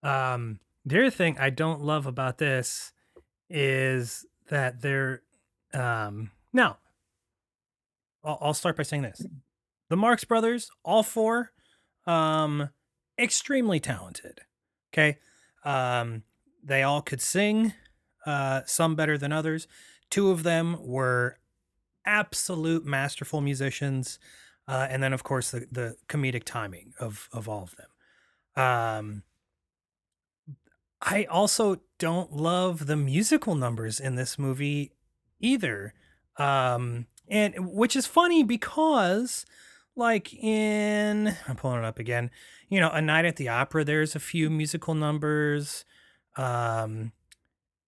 [0.09, 2.93] Um, the other thing I don't love about this
[3.49, 5.23] is that they're
[5.73, 6.77] um now
[8.23, 9.25] I'll, I'll start by saying this.
[9.91, 11.53] The Marx brothers, all four,
[12.07, 12.71] um,
[13.19, 14.41] extremely talented.
[14.93, 15.19] Okay.
[15.65, 16.23] Um,
[16.63, 17.75] they all could sing,
[18.25, 19.67] uh, some better than others.
[20.11, 21.39] Two of them were
[22.07, 24.19] absolute masterful musicians.
[24.67, 28.65] Uh, and then of course the, the comedic timing of, of all of them.
[28.65, 29.23] Um,
[31.03, 34.93] I also don't love the musical numbers in this movie
[35.39, 35.93] either.
[36.39, 39.45] Um, and which is funny because,
[39.97, 42.31] like in, I'm pulling it up again.
[42.69, 43.85] You know, A Night at the Opera.
[43.85, 45.85] There's a few musical numbers,
[46.37, 47.13] um,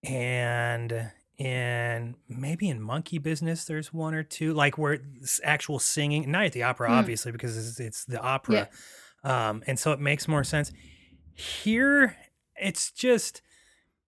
[0.04, 4.98] and in maybe in Monkey Business, there's one or two, like where
[5.44, 6.30] actual singing.
[6.30, 6.92] Night at the Opera, Mm.
[6.98, 8.68] obviously, because it's, it's the opera,
[9.22, 10.72] um, and so it makes more sense.
[11.34, 12.16] Here,
[12.56, 13.42] it's just,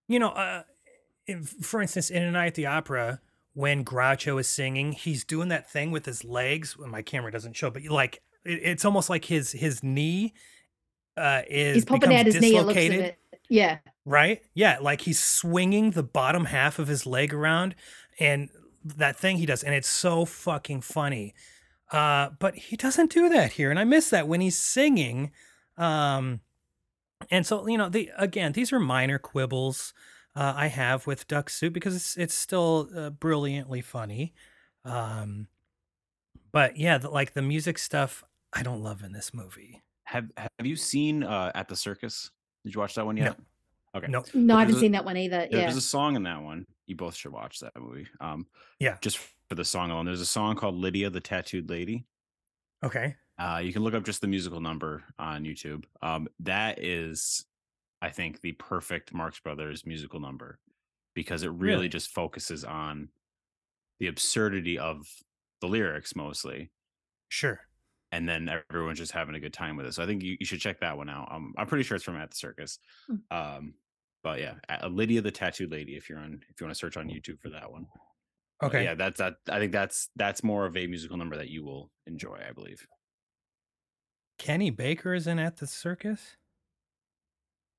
[0.07, 0.63] you know, uh,
[1.27, 3.21] if, for instance, in A Night at the Opera,
[3.53, 6.77] when Groucho is singing, he's doing that thing with his legs.
[6.77, 10.33] Well, my camera doesn't show, but like it, it's almost like his his knee
[11.17, 12.55] uh, is He's popping out his knee.
[12.55, 13.17] It looks of dislocated, it.
[13.49, 13.79] Yeah.
[14.05, 14.41] right?
[14.53, 17.75] Yeah, like he's swinging the bottom half of his leg around,
[18.19, 18.49] and
[18.83, 21.33] that thing he does, and it's so fucking funny.
[21.91, 25.31] Uh, but he doesn't do that here, and I miss that when he's singing.
[25.77, 26.41] Um,
[27.31, 29.93] and so you know, the again, these are minor quibbles
[30.35, 34.33] uh, I have with Duck Soup because it's it's still uh, brilliantly funny.
[34.85, 35.47] Um,
[36.51, 39.81] but yeah, the, like the music stuff, I don't love in this movie.
[40.05, 42.31] Have Have you seen uh, At the Circus?
[42.63, 43.23] Did you watch that one yet?
[43.23, 43.29] No.
[43.31, 43.39] yet?
[44.03, 44.07] Okay.
[44.11, 45.47] No, No, I haven't a- seen that one either.
[45.49, 45.61] Yeah.
[45.61, 46.65] There's a song in that one.
[46.85, 48.07] You both should watch that movie.
[48.19, 48.47] Um,
[48.79, 48.97] Yeah.
[49.01, 49.17] Just
[49.47, 52.05] for the song alone, there's a song called "Lydia the Tattooed Lady."
[52.83, 55.85] okay, Uh, you can look up just the musical number on YouTube.
[56.01, 57.45] Um, that is,
[58.01, 60.59] I think, the perfect Marx Brothers musical number
[61.13, 61.89] because it really, Really?
[61.89, 63.09] just focuses on
[63.99, 65.07] the absurdity of
[65.61, 66.71] the lyrics mostly,
[67.27, 67.61] sure.
[68.11, 69.93] And then everyone's just having a good time with it.
[69.93, 71.27] So I think you, you should check that one out.
[71.31, 72.79] Um, I'm pretty sure it's from At the Circus.
[73.07, 73.15] Hmm.
[73.31, 73.73] Um,
[74.23, 74.55] but yeah,
[74.89, 75.95] Lydia the Tattooed Lady.
[75.95, 77.85] If you're on, if you want to search on YouTube for that one.
[78.59, 78.83] But Okay.
[78.83, 79.35] yeah, that's that.
[79.49, 82.39] I think that's that's more of a musical number that you will enjoy.
[82.47, 82.85] I believe.
[84.37, 86.35] Kenny Baker is in at the circus.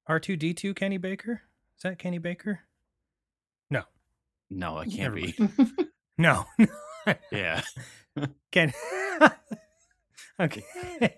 [0.08, 1.42] R2D2 Kenny Baker?
[1.76, 2.60] Is that Kenny Baker?
[3.70, 3.82] No.
[4.50, 5.34] No, Never can't be.
[6.18, 6.44] No.
[7.30, 7.62] Yeah.
[8.52, 8.72] Ken.
[10.40, 10.64] okay.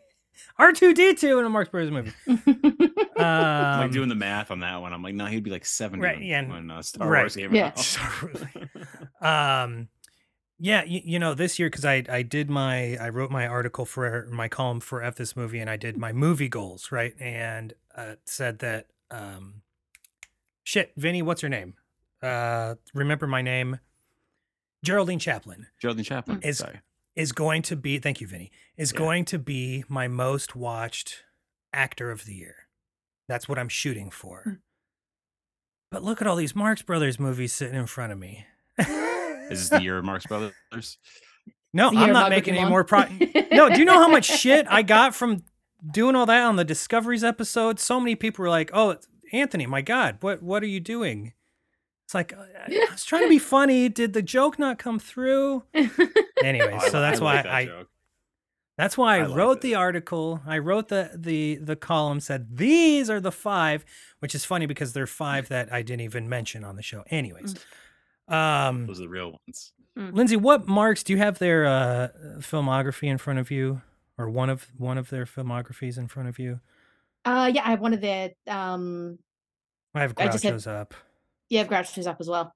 [0.59, 2.13] R2D2 in a Marx Brothers movie.
[2.27, 2.43] I'm
[3.17, 4.93] like Um, doing the math on that one.
[4.93, 7.21] I'm like, no, he'd be like 70 Right, when, yeah, when uh, Star right.
[7.23, 7.73] Wars came Yeah.
[9.21, 9.23] out.
[9.67, 9.89] um
[10.59, 13.85] yeah you, you know this year because i i did my i wrote my article
[13.85, 17.73] for my column for f this movie and i did my movie goals right and
[17.97, 19.63] uh said that um
[20.63, 21.75] shit vinny what's her name
[22.23, 23.79] uh remember my name
[24.85, 26.41] geraldine chaplin Geraldine Chaplin.
[26.43, 26.81] Is- sorry.
[27.17, 28.99] Is going to be thank you vinny is Yeah.
[28.99, 31.25] going to be my most watched
[31.73, 32.55] actor of the year
[33.29, 34.53] that's what i'm shooting for hmm.
[35.91, 38.47] but look at all these marx brothers movies sitting in front of me
[39.51, 40.55] Is this the year of Marx Brothers?
[41.75, 43.03] No, I'm not making any more pro.
[43.53, 45.45] no, do you know how much shit I got from
[45.91, 47.79] doing all that on the Discoveries episode?
[47.79, 48.97] So many people were like, "Oh,
[49.33, 51.35] Anthony, my God, what what are you doing?"
[52.13, 53.89] It's like I I was trying to be funny.
[53.89, 55.63] Did the joke not come through?
[56.45, 57.89] Anyway, Oh, so that's I why like that I joke.
[58.77, 60.41] that's why I, I wrote the article.
[60.45, 63.85] I wrote the the the column said these are the five,
[64.19, 67.05] which is funny because there are five that I didn't even mention on the show.
[67.11, 67.55] Anyways,
[68.29, 69.73] um, Those are the real ones.
[69.95, 72.09] Lindsay, what marks do you have their uh,
[72.41, 73.83] filmography in front of you,
[74.19, 76.59] or one of one of their filmographies in front of you?
[77.25, 79.19] uh, yeah, I have one of their um,
[79.95, 80.95] I have I just have- Groucho's up.
[81.53, 82.55] Yeah, I've up as well.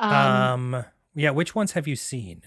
[0.00, 2.42] Um, Um, yeah, which ones have you seen?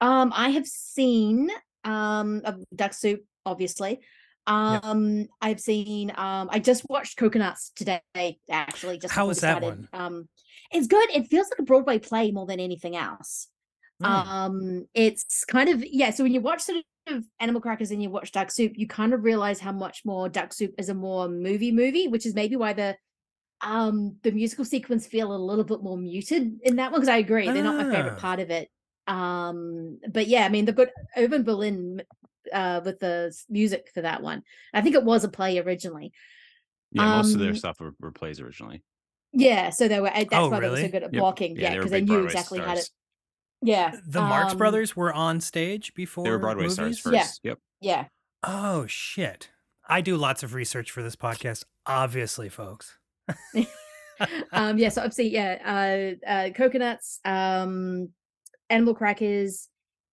[0.00, 1.50] Um, I have seen
[1.84, 2.42] um
[2.74, 4.00] Duck Soup, obviously.
[4.46, 8.98] Um, I've seen um I just watched Cocoanuts today, actually.
[8.98, 9.86] Just How was that started.
[9.92, 10.28] Um
[10.70, 11.10] it's good.
[11.10, 13.48] It feels like a Broadway play more than anything else.
[14.00, 14.06] Hmm.
[14.06, 18.08] Um, it's kind of yeah, so when you watch sort of Animal Crackers and you
[18.08, 21.28] watch Duck Soup, you kind of realize how much more Duck Soup is a more
[21.28, 22.96] movie movie, which is maybe why the
[23.62, 27.16] um the musical sequence feel a little bit more muted in that one because I
[27.18, 28.20] agree they're not my favorite Ah.
[28.20, 28.68] part of it.
[29.06, 32.02] Um, but yeah, I mean they've got Irving Berlin
[32.52, 34.42] uh with the music for that one.
[34.74, 36.12] I think it was a play originally.
[36.92, 38.82] Yeah, most of their Um, stuff were, were plays originally.
[39.32, 41.20] Yeah, so they were uh, that's Oh, why they were so good at Yep.
[41.20, 41.56] blocking.
[41.56, 42.88] Yeah, Yeah, they because they knew Broadway exactly how to.
[43.62, 46.74] Yeah, The Marx um, Brothers were on stage before They were Broadway movies?
[46.74, 47.22] stars Yeah.
[47.22, 47.40] first.
[47.42, 47.58] Yep.
[47.80, 48.04] Yeah,
[48.42, 49.50] Oh shit!
[49.88, 52.98] I do lots of research for this podcast, obviously, folks.
[54.52, 54.88] um, yeah.
[54.88, 55.58] So obviously, yeah,
[56.24, 58.10] uh, uh, cocoanuts, um,
[58.70, 59.68] animal crackers.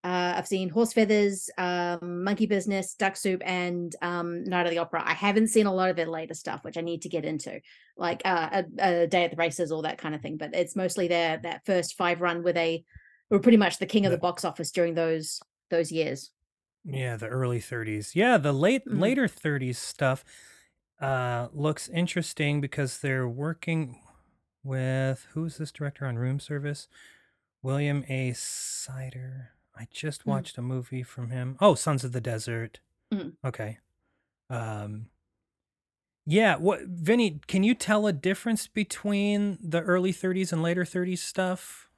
[0.06, 4.80] Uh, I've seen horse feathers, um, monkey business, duck soup, and um, night of the
[4.80, 5.02] opera.
[5.06, 7.62] I haven't seen a lot of their later stuff, which I need to get into,
[7.96, 10.36] like uh, a, a day at the races, all that kind of thing.
[10.36, 12.84] But it's mostly their that first five run where they
[13.30, 16.32] were pretty much the king of the box office during those those years.
[16.86, 18.14] Yeah, the early 30s.
[18.16, 19.00] Yeah, the late Mhm.
[19.00, 20.26] later 30s stuff.
[21.00, 24.00] Uh, looks interesting because they're working
[24.64, 26.88] with who's this director on Room Service?
[27.62, 28.34] William A.
[28.34, 29.52] Seiter.
[29.76, 30.28] I just Mm.
[30.28, 31.58] watched a movie from him.
[31.60, 32.80] Oh, Sons of the Desert.
[33.12, 33.34] Mm.
[33.44, 33.80] Okay.
[34.50, 35.10] Um,
[36.26, 36.56] yeah.
[36.58, 37.40] What, Vinny?
[37.48, 41.90] Can you tell a difference between the early 30s and later 30s stuff?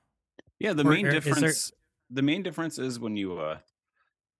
[0.57, 1.71] Yeah, the Or- main or is there- difference
[2.11, 3.59] the main difference is when you uh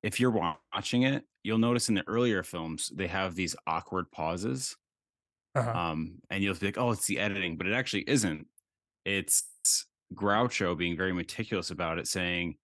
[0.04, 4.76] if you're watching it, you'll notice in the earlier films they have these awkward pauses.
[5.54, 5.72] Uh-huh.
[5.72, 8.48] Um and you'll think, "Oh, it's the editing," but it actually isn't.
[9.06, 9.44] It's
[10.14, 12.56] Groucho being very meticulous about it saying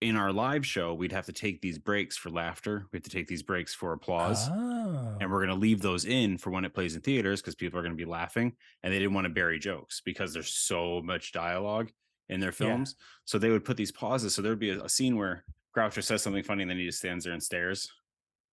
[0.00, 2.86] in our live show, we'd have to take these breaks for laughter.
[2.90, 4.48] We have to take these breaks for applause.
[4.50, 5.16] Oh.
[5.20, 7.78] and we're going to leave those in for when it plays in theaters because people
[7.78, 11.00] are going to be laughing and they didn't want to bury jokes because there's so
[11.02, 11.90] much dialogue
[12.28, 14.88] in their films so they would put these pauses so there would be a, a
[14.88, 15.44] scene where
[15.76, 17.90] groucho says something funny and then he just stands there and stares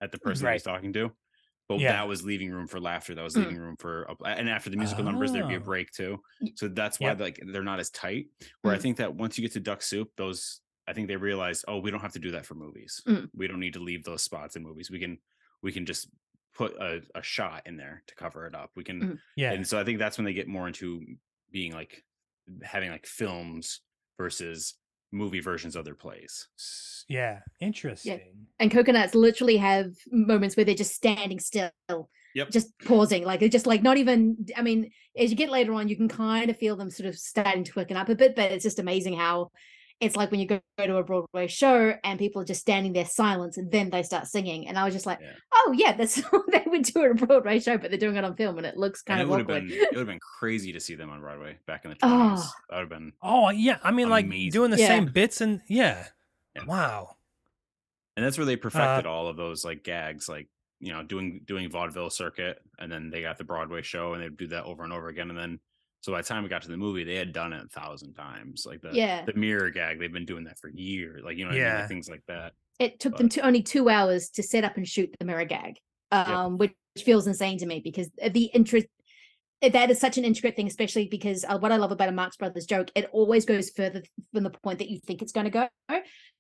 [0.02, 1.12] at the person that he's talking to
[1.68, 1.92] but Yeah.
[1.94, 3.44] that was leaving room for laughter that was Mm.
[3.44, 5.64] leaving room for and after the musical numbers there'd be a Oh.
[5.64, 6.22] break too
[6.56, 7.20] so that's why Yep.
[7.20, 8.28] like they're not as tight
[8.62, 8.82] where i Mm.
[8.82, 11.92] think that once you get to duck soup those i think they realized oh we
[11.92, 13.30] don't have to do that for movies Mm.
[13.34, 15.20] we don't need to leave those spots in movies we can
[15.62, 16.10] we can just
[16.56, 19.20] put a, a shot in there to cover it up we can Mhm.
[19.36, 19.52] yeah.
[19.54, 21.06] and so i think that's when they get more into
[21.52, 22.04] being like
[22.64, 23.82] having like films
[24.18, 24.76] versus
[25.12, 26.48] movie versions of their plays
[27.08, 27.40] Yeah.
[27.60, 28.48] Interesting.
[28.60, 31.72] and cocoanuts literally have moments where they're just standing still
[32.36, 32.52] Yep.
[32.52, 35.88] just pausing like they're just like not even i mean as you get later on
[35.88, 38.52] you can kind of feel them sort of starting to quicken up a bit but
[38.52, 39.50] it's just amazing how
[40.02, 42.94] it's like when you go, go to a broadway show and people are just standing
[42.94, 45.32] there silence and then they start singing and i was just like Yeah.
[45.54, 48.24] oh yeah that's what they would do at a broadway show but they're doing it
[48.24, 50.08] on film and it looks kind and of would have awkward been it would have
[50.08, 52.52] been crazy to see them on broadway back in the 20s Oh.
[52.70, 54.88] that would have been Oh yeah, I mean, like doing the Yeah.
[54.88, 56.06] same bits and yeah.
[56.56, 56.64] Yeah.
[56.66, 57.18] Wow.
[58.16, 60.48] and that's where they Uh perfected all of those like gags like
[60.80, 64.38] you know doing doing vaudeville circuit and then they got the broadway show and they'd
[64.38, 65.60] do that over and over again and then
[66.02, 68.14] so by the time we got to the movie they had done it a thousand
[68.14, 69.26] times like the Yeah.
[69.26, 71.80] the mirror gag they've been doing that for years like you know what I mean?
[71.80, 74.88] Like, things like that it took them to only two hours to set up and
[74.88, 75.76] shoot the mirror gag
[76.12, 78.88] um which feels insane to me because the interest
[79.62, 82.38] that is such an intricate thing especially because uh, what i love about a marx
[82.38, 84.02] brothers joke it always goes further
[84.34, 85.68] from the point that you think it's going to go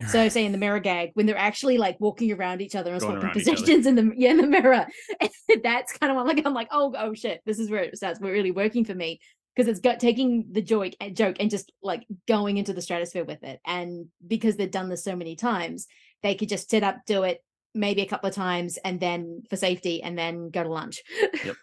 [0.07, 3.01] so say in the mirror gag when they're actually like walking around each other and
[3.01, 3.57] Going swapping around each other.
[3.57, 4.87] positions in the yeah in the mirror
[5.63, 8.21] that's kind of what like i'm like oh oh shit this is where it starts
[8.21, 9.19] really working for me
[9.59, 13.25] because it's got taking the joke and joke and just like going into the stratosphere
[13.25, 15.85] with it and because they've done this so many times
[16.23, 17.43] they could just sit up do it
[17.75, 21.01] maybe a couple of times and then for safety and then go to lunch
[21.43, 21.57] yep.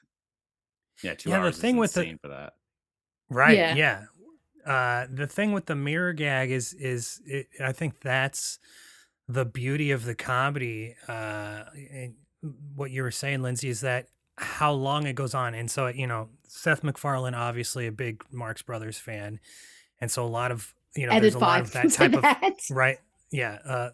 [1.03, 2.53] yeah two Yeah, the hours is thing with the- for that
[3.29, 3.57] Right.
[3.57, 3.75] Yeah.
[3.75, 4.03] Yeah.
[4.65, 8.59] Uh, the thing with the mirror gag is is it, I think that's
[9.29, 10.95] the beauty of the comedy.
[11.09, 12.15] Uh, and
[12.75, 16.07] what you were saying, Lindsay, is that how long it goes on, and so you
[16.07, 19.41] know Seth MacFarlane, obviously a big Marx Brothers fan,
[20.01, 22.25] and so a lot of you know added there's a lot of that type of
[22.71, 22.99] right
[23.31, 23.91] yeah uh,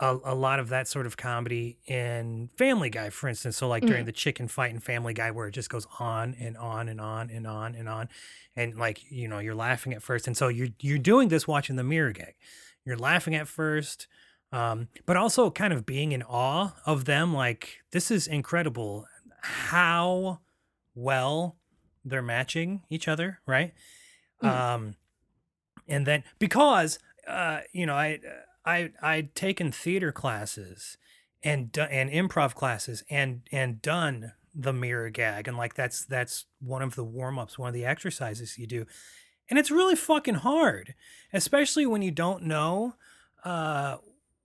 [0.00, 3.56] a, a lot of that sort of comedy in family guy for instance.
[3.56, 4.06] So like during Mm.
[4.06, 7.30] the chicken fight in family guy where it just goes on and on and on
[7.30, 8.08] and on and on.
[8.56, 10.26] And like you know you're laughing at first.
[10.26, 12.34] And so you're you're doing this watching the mirror gag
[12.84, 14.08] you're laughing at first
[14.50, 17.32] um, but also kind of being in awe of them.
[17.32, 19.06] Like this is incredible
[19.40, 20.40] how
[20.94, 21.56] well
[22.04, 23.72] they're matching each other right?
[24.42, 24.48] Mm.
[24.48, 24.94] um
[25.86, 28.18] and then because uh you know i
[28.64, 30.96] i i'd taken theater classes
[31.42, 36.82] and and improv classes and and done the mirror gag and like that's that's one
[36.82, 38.86] of the warm-ups one of the exercises you do.
[39.48, 40.94] And it's really fucking hard
[41.32, 42.94] especially when you don't know
[43.44, 43.96] uh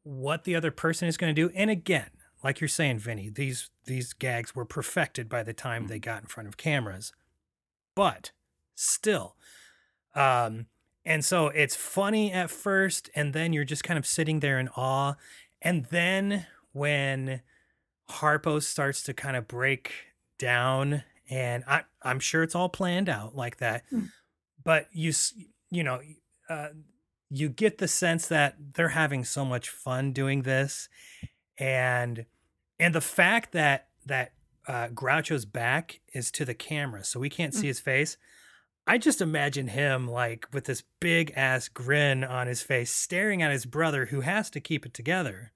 [0.03, 1.53] what the other person is going to do.
[1.55, 2.09] And again
[2.43, 6.27] like you're saying vinny these these gags were perfected by the time they got in
[6.27, 7.11] front of cameras
[7.97, 8.31] but
[8.75, 9.35] still
[10.13, 10.67] um
[11.03, 14.67] and so it's funny at first and then you're just kind of sitting there in
[14.75, 15.15] awe
[15.63, 17.41] and then when
[18.09, 19.91] harpo starts to kind of break
[20.37, 24.11] down and I, i'm sure it's all planned out like that Mm.
[24.63, 25.11] but you
[25.71, 25.99] you know
[26.49, 26.69] uh,
[27.31, 30.87] you get the sense that they're having so much fun doing this
[31.57, 32.25] and
[32.79, 34.31] and the fact that that
[34.67, 37.57] uh, groucho's back is to the camera so we can't Mm.
[37.61, 38.17] see his face
[38.89, 43.51] I just imagine him like with this big ass grin on his face, staring at
[43.51, 45.51] his brother who has to keep it together.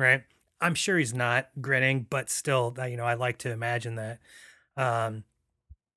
[0.00, 0.24] Right.
[0.60, 4.18] I'm sure he's not grinning, but still, uh, you know, I like to imagine that.
[4.76, 5.22] Um,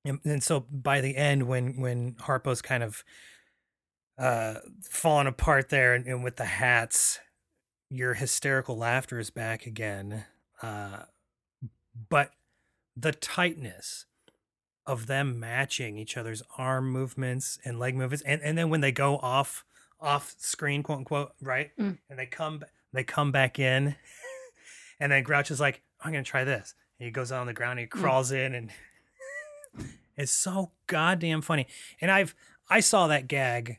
[0.04, 3.02] and, and so by the end, when when Harpo's kind of
[4.16, 7.18] uh, falling apart there, and, and with the hats,
[7.90, 10.24] your hysterical laughter is back again.
[10.62, 11.04] Uh,
[12.08, 12.30] but
[13.00, 14.06] the tightness
[14.86, 18.92] of them matching each other's arm movements and leg movements and, and then when they
[18.92, 19.64] go off
[20.00, 21.98] off screen quote unquote right Mm.
[22.08, 23.94] and they come they come back in
[25.00, 26.74] and then grouch is like i'm gonna try this.
[26.98, 28.70] And he goes on the ground and he crawls in and
[30.16, 31.66] it's so goddamn funny
[32.00, 32.34] and i've
[32.68, 33.78] i saw that gag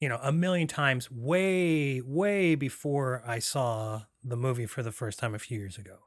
[0.00, 5.18] you know a million times way way before i saw the movie for the first
[5.18, 5.98] time a few years ago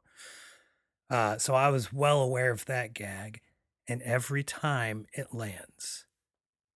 [1.10, 3.40] uh, so i was well aware of that gag
[3.88, 6.06] and every time it lands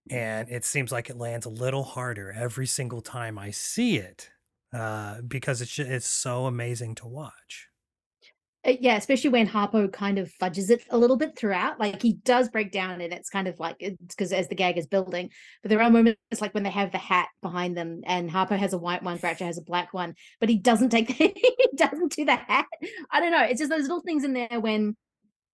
[0.09, 4.29] and it seems like it lands a little harder every single time i see it
[4.73, 7.67] uh, because it's ju- it's so amazing to watch
[8.63, 11.79] yeah, especially when Harpo kind of fudges it a little bit throughout.
[11.79, 14.77] Like he does break down, and it's kind of like it's because as the gag
[14.77, 15.31] is building.
[15.63, 18.73] But there are moments like when they have the hat behind them, and Harpo has
[18.73, 22.15] a white one, Groucho has a black one, but he doesn't take the, he doesn't
[22.15, 22.67] do the hat.
[23.09, 23.43] I don't know.
[23.43, 24.95] It's just those little things in there when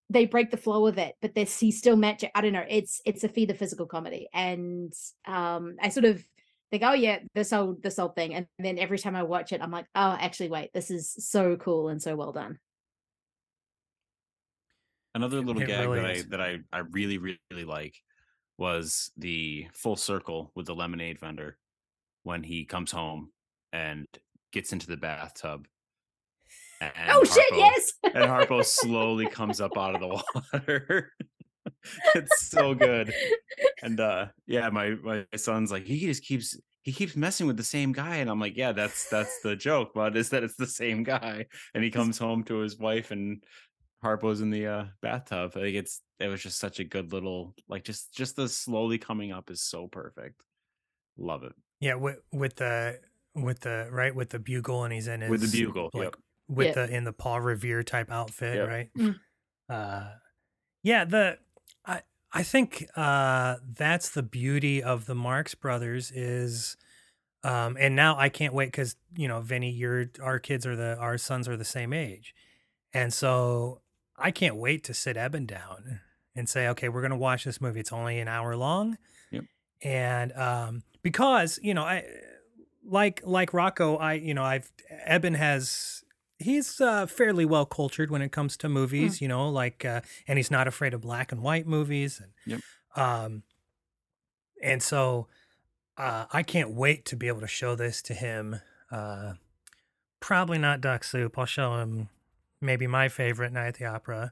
[0.10, 2.32] they break the flow of it, but they he still match it.
[2.36, 2.66] I don't know.
[2.68, 4.93] It's it's a feed the physical comedy, and
[5.26, 6.22] um, I sort of
[6.72, 9.62] think, oh yeah, this whole this whole thing, and then every time I watch it,
[9.62, 12.60] I'm like, oh, actually, wait, this is so cool and so well done.
[15.18, 16.26] Another little It gag really that is.
[16.26, 17.95] I that I I really really like
[18.59, 21.57] was the full circle with the lemonade vendor
[22.22, 23.32] when he comes home
[23.74, 24.05] and
[24.51, 25.68] gets into the bathtub.
[26.80, 27.93] And oh shit, Harpo- yes.
[28.03, 31.13] And Harpo slowly comes up out of the water.
[32.15, 33.11] it's so good.
[33.82, 37.63] And uh yeah, my my son's like he just keeps he keeps messing with the
[37.63, 40.68] same guy and I'm like, yeah, that's that's the joke, but is that it's the
[40.68, 41.47] same guy.
[41.74, 43.43] And he comes home to his wife and
[44.03, 45.53] Harpo's in the uh bathtub.
[45.55, 49.31] Like it's it was just such a good little like just just the slowly coming
[49.31, 50.41] up is so perfect.
[51.17, 51.53] Love it.
[51.79, 52.99] yeah with, with the
[53.33, 56.15] with the right with the bugle and he's in his With the bugle, like yep.
[56.47, 56.85] with Yeah.
[56.85, 58.67] the in the paul revere type outfit Yep.
[58.67, 59.15] right Mm.
[59.69, 60.09] uh
[60.83, 61.37] yeah the
[61.85, 66.77] i i think uh that's the beauty of the marx brothers is
[67.43, 70.97] um and now i can't wait because you know vinny your our kids are the
[70.97, 72.33] our sons are the same age
[72.93, 73.81] and so
[74.18, 76.01] i can't wait to sit eben down
[76.36, 78.97] and say okay we're gonna watch this movie it's only an hour long
[79.32, 79.43] Yep.
[79.84, 82.03] and um because you know i
[82.86, 84.72] like like rocco i you know i've
[85.05, 86.03] eben has
[86.39, 90.38] he's uh, fairly well cultured when it comes to movies you know like uh, and
[90.38, 92.61] he's not afraid of black and white movies and Yep.
[92.95, 93.43] um
[94.63, 95.28] and so
[95.97, 98.61] uh i can't wait to be able to show this to him
[98.91, 99.34] uh
[100.20, 102.09] probably not duck soup i'll show him
[102.62, 104.32] maybe my favorite night at the opera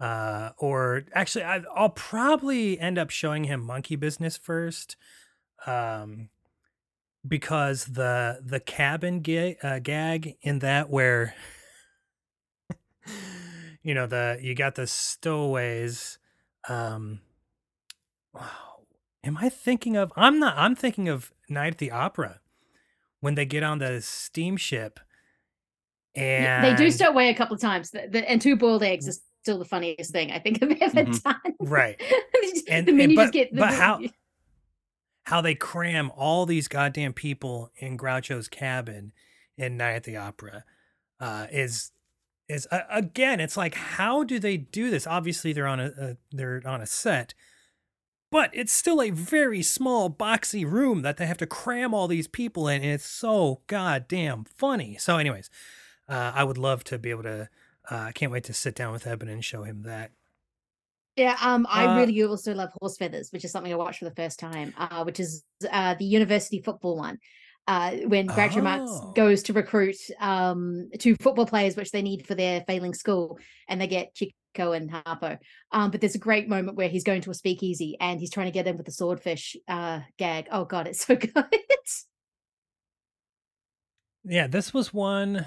[0.00, 4.96] uh or actually I, i'll probably end up showing him monkey business first
[5.66, 6.30] um
[7.26, 11.34] because the the cabin ga- uh, gag in that where
[13.82, 16.18] you know the you got the stowaways
[16.68, 17.20] um
[18.32, 18.86] wow
[19.22, 22.40] am i thinking of i'm not i'm thinking of night at the opera
[23.20, 24.98] when they get on the steamship
[26.14, 27.90] and they do stow away a couple of times.
[27.90, 31.04] The, the, and two boiled eggs is still the funniest thing I think I've ever
[31.10, 31.22] Mhm.
[31.22, 31.54] done.
[31.60, 32.00] right
[32.68, 34.00] And- the and- but- just get the, but how-
[35.24, 39.12] how they cram all these goddamn people in Groucho's cabin
[39.56, 40.64] in Night at the Opera
[41.20, 41.92] uh, is
[42.48, 43.38] is uh, again.
[43.38, 45.06] It's like how do they do this?
[45.06, 47.34] Obviously, they're on a, a they're on a set,
[48.32, 52.26] but it's still a very small boxy room that they have to cram all these
[52.26, 54.96] people in, and it's so goddamn funny.
[54.98, 55.48] So, anyways,
[56.10, 57.48] uh, I would love to be able to.
[57.90, 60.10] uh, I can't wait to sit down with Eben and show him that.
[61.16, 64.04] Yeah, um, I Uh, really also love Horse Feathers, which is something I watched for
[64.06, 67.18] the first time, uh, which is uh, the university football one.
[67.66, 69.12] Uh, when Groucho Marx Oh.
[69.14, 73.38] goes to recruit um, two football players, which they need for their failing school,
[73.68, 75.38] and they get Chico and Harpo.
[75.70, 78.46] Um, but there's a great moment where he's going to a speakeasy and he's trying
[78.46, 80.48] to get in with the swordfish uh, gag.
[80.50, 81.32] Oh god, it's so good.
[84.24, 85.46] Yeah, this was one.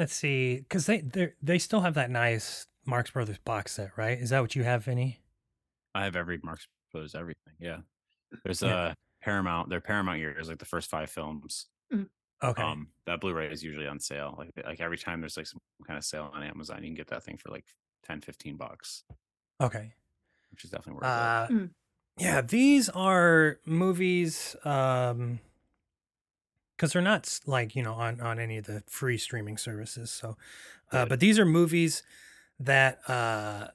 [0.00, 4.18] Let's see, because they they they still have that nice Marx Brothers box set, right?
[4.18, 5.20] Is that what you have, Vinny?
[5.94, 7.52] I have every Marx Brothers everything.
[7.60, 7.80] Yeah.
[8.42, 8.74] There's Yeah.
[8.74, 11.66] uh Paramount, their Paramount years, like the first five films.
[12.42, 12.62] Okay.
[12.62, 14.34] Um, that Blu-ray is usually on sale.
[14.38, 17.08] Like like every time there's like some kind of sale on Amazon, you can get
[17.08, 17.66] that thing for like
[18.06, 19.02] 10, 15 bucks,
[19.60, 19.92] okay.
[20.50, 21.70] which is definitely worth Uh, Mm.
[22.16, 25.40] yeah, these are movies um
[26.80, 30.10] because they're not like you know on on any of the free streaming services.
[30.10, 30.38] So,
[30.90, 32.02] uh, but these are movies
[32.58, 33.68] that uh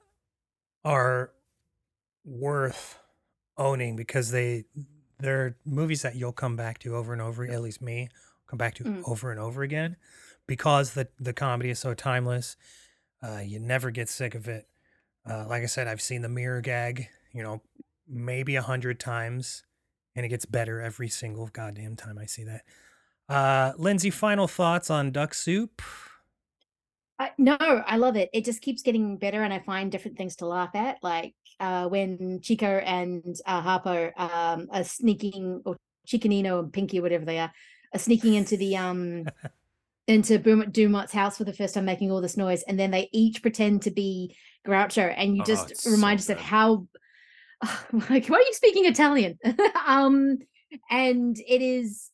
[0.83, 1.31] are
[2.23, 2.97] worth
[3.57, 4.65] owning because they
[5.19, 7.45] they're movies that you'll come back to over and over.
[7.45, 8.09] At least me
[8.47, 9.03] come back to Mm.
[9.07, 9.97] over and over again
[10.47, 12.57] because the the comedy is so timeless.
[13.21, 14.67] Uh, you never get sick of it.
[15.29, 17.61] Uh, like I said, I've seen the mirror gag, you know,
[18.07, 19.63] maybe a hundred times,
[20.15, 22.63] and it gets better every single goddamn time I see that.
[23.27, 25.81] Uh, Lindsay, final thoughts on Duck Soup?
[27.17, 28.29] Uh, no, I love it.
[28.33, 30.97] It just keeps getting better, and I find different things to laugh at.
[31.01, 37.25] Like uh, when Chico and uh, Harpo um, are sneaking, or Chicolini and Pinky, whatever
[37.25, 37.51] they are,
[37.93, 39.25] are sneaking into the um
[40.07, 43.09] into Boom- Dumont's house for the first time, making all this noise, and then they
[43.13, 44.35] each pretend to be
[44.67, 46.45] Groucho, and you Oh, just it's remind so yourself good.
[46.45, 46.87] how
[48.09, 49.39] like why are you speaking Italian?
[49.87, 50.37] um,
[50.91, 52.11] and it is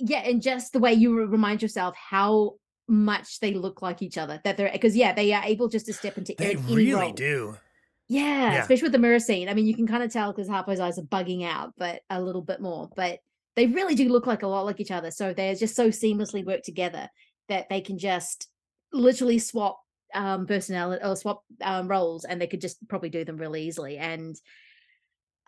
[0.00, 2.54] yeah, and just the way you remind yourself how
[2.88, 5.92] much they look like each other that they're because yeah they are able just to
[5.92, 7.12] step into They any really role.
[7.12, 7.56] do.
[8.08, 8.60] Yeah, Yeah.
[8.62, 9.48] especially with the mirror scene.
[9.48, 12.20] I mean, you can kind of tell because Harpo's eyes are bugging out, but a
[12.20, 12.88] little bit more.
[12.96, 13.20] But
[13.54, 15.12] they really do look like a lot like each other.
[15.12, 17.08] So they're just so seamlessly work together
[17.48, 18.48] that they can just
[18.92, 19.78] literally swap
[20.12, 23.96] um personality or swap um roles and they could just probably do them really easily.
[23.96, 24.34] And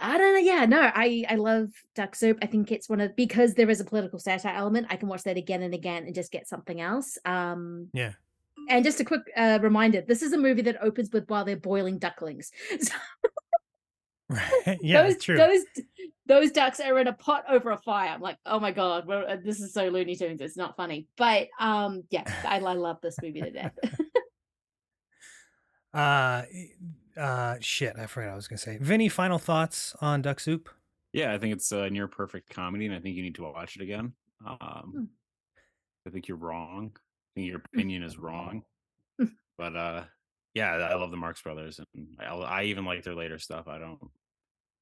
[0.03, 0.41] I don't know.
[0.41, 2.39] Yeah, no, I I love Duck Soup.
[2.43, 4.89] I think it's one of because there is a political satire element.
[4.91, 7.19] I can watch that again and again and just get something else.
[7.25, 8.13] Um, Yeah.
[8.69, 11.57] and just a quick uh, reminder: this is a movie that opens with while they're
[11.57, 12.51] boiling ducklings.
[12.81, 12.95] So
[14.29, 14.79] Right.
[14.83, 15.37] yeah, those, true.
[15.37, 15.61] Those
[16.27, 18.09] those ducks are in a pot over a fire.
[18.09, 20.41] I'm like, oh my god, well, uh, this is so Looney Tunes.
[20.41, 23.73] It's not funny, but um, yeah, I, I love this movie to death.
[25.95, 26.45] Uh,
[27.17, 28.79] uh, shit, I forgot I was gonna say.
[28.81, 30.69] Vinny, final thoughts on Duck Soup?
[31.13, 33.77] Yeah, I think it's a near perfect comedy, and I think you need to watch
[33.77, 34.13] it again.
[34.47, 35.09] Um,
[36.07, 36.93] I think you're wrong.
[36.97, 38.63] I think your opinion is wrong.
[39.59, 40.05] but uh,
[40.55, 43.69] yeah, I love the Marx Brothers, and I, I even like their later stuff.
[43.69, 43.99] I don't.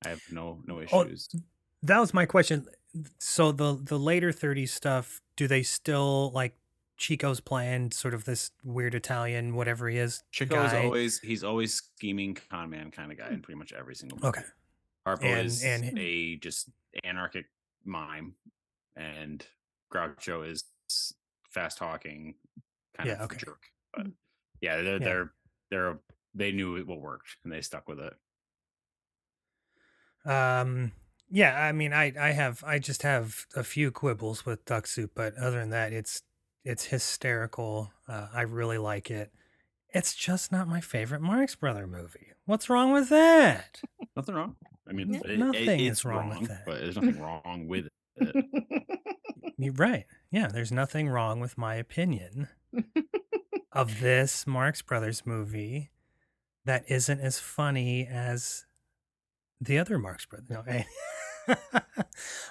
[0.04, 1.28] I have no no Oh, issues.
[1.82, 2.66] That was my question.
[3.18, 6.56] So the the later 30s stuff, do they still like
[7.00, 10.22] Chico's playing sort of this weird Italian, whatever he is?
[10.30, 10.84] Chico is guy?
[10.84, 14.28] always he's always scheming con man kind of guy in pretty much every single movie.
[14.28, 14.42] Okay.
[15.06, 16.68] Harpo And- is and- a just
[17.02, 17.46] anarchic
[17.84, 18.34] mime,
[18.96, 19.44] and
[19.92, 20.64] Groucho is
[21.50, 22.34] fast talking
[22.96, 23.38] kind Yeah, of okay.
[23.38, 23.62] jerk.
[23.94, 24.06] But
[24.60, 24.98] yeah, they're Yeah.
[24.98, 25.32] they're
[25.70, 25.98] they're
[26.34, 28.12] they knew what worked and they stuck with it.
[30.30, 30.92] Um
[31.30, 35.10] yeah, I mean I I have I just have a few quibbles with Duck Soup,
[35.14, 36.22] but other than that it's
[36.64, 37.92] it's hysterical.
[38.08, 39.32] Uh, I really like it.
[39.92, 42.28] It's just not my favorite Marx Brother movie.
[42.44, 43.80] What's wrong with that?
[44.16, 44.56] Nothing wrong.
[44.88, 45.20] I mean, Yeah.
[45.24, 46.64] it- it- Nothing it's is wrong with that.
[46.66, 47.86] but there's nothing wrong with
[48.16, 48.44] it.
[49.58, 50.06] You're right.
[50.30, 52.48] Yeah, there's nothing wrong with my opinion
[53.72, 55.90] of this Marx Brothers movie
[56.64, 58.66] that isn't as funny as
[59.60, 60.48] the other Marx Brothers.
[60.50, 60.84] No, eh.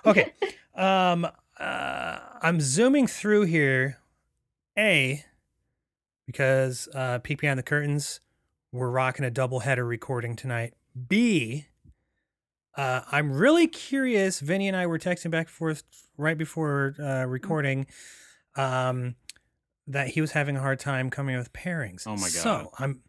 [0.05, 0.33] okay.
[0.75, 1.25] Um
[1.59, 3.98] uh I'm zooming through here
[4.79, 5.25] A
[6.25, 8.21] because uh peek behind the curtains
[8.71, 10.73] we're rocking a double header recording tonight.
[11.07, 11.65] B
[12.79, 14.39] uh, I'm really curious.
[14.39, 15.83] Vinny and I were texting back and forth
[16.17, 17.87] right before uh, recording
[18.55, 19.15] um,
[19.87, 22.03] that he was having a hard time coming up with pairings.
[22.07, 22.29] Oh my God.
[22.29, 23.01] So I'm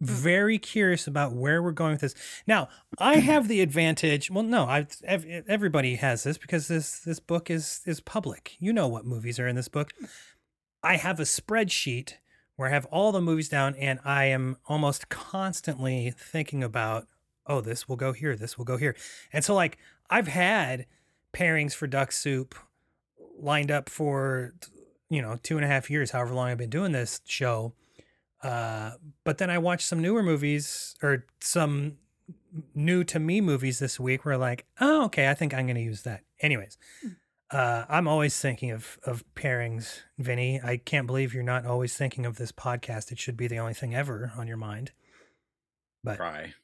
[0.00, 2.14] very curious about where we're going with this.
[2.48, 2.68] Now,
[2.98, 4.28] I have the advantage.
[4.28, 8.56] Well, no, I ev- everybody has this because this this book is is public.
[8.58, 9.92] You know what movies are in this book.
[10.82, 12.14] I have a spreadsheet
[12.56, 17.06] where I have all the movies down, and I am almost constantly thinking about,
[17.46, 18.96] oh, this will go here, this will go here,
[19.32, 19.78] and so like
[20.10, 20.86] I've had
[21.32, 22.54] pairings for Duck Soup
[23.38, 24.54] lined up for
[25.08, 27.74] you know two and a half years, however long I've been doing this show.
[28.42, 28.92] Uh,
[29.24, 31.98] but then I watched some newer movies or some
[32.74, 35.82] new to me movies this week where like, oh, okay, I think I'm going to
[35.82, 36.22] use that.
[36.40, 36.76] Anyways,
[37.52, 40.60] uh, I'm always thinking of of pairings, Vinny.
[40.62, 43.12] I can't believe you're not always thinking of this podcast.
[43.12, 44.92] It should be the only thing ever on your mind.
[46.04, 46.54] But Try,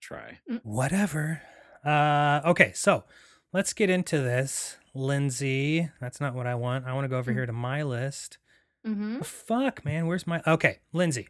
[0.00, 0.38] try.
[0.62, 1.40] whatever.
[1.84, 3.04] Uh, okay, so
[3.52, 5.90] let's get into this, Lindsay.
[6.00, 6.86] That's not what I want.
[6.86, 7.34] I want to go over Mm.
[7.34, 8.38] here to my list.
[8.84, 10.06] hmm The fuck, man.
[10.06, 11.28] Where's my okay, Lindsay?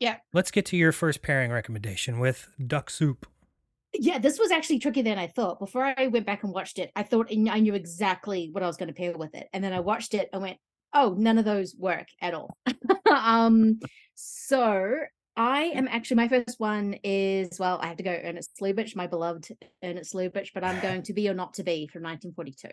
[0.00, 0.16] Yeah.
[0.32, 3.26] Let's get to your first pairing recommendation with duck soup.
[3.94, 5.58] Yeah, this was actually trickier than I thought.
[5.58, 8.66] Before I went back and watched it, I thought I I knew exactly what I
[8.66, 10.58] was going to pair with it, and then I watched it and went,
[10.92, 12.56] "Oh, none of those work at all."
[13.10, 13.78] um,
[14.14, 15.00] so
[15.36, 19.06] I am actually my first one is well, I have to go Ernest Lubitsch, my
[19.06, 19.48] beloved
[19.82, 22.68] Ernest Lubitsch, but I'm going to be or not to be from 1942.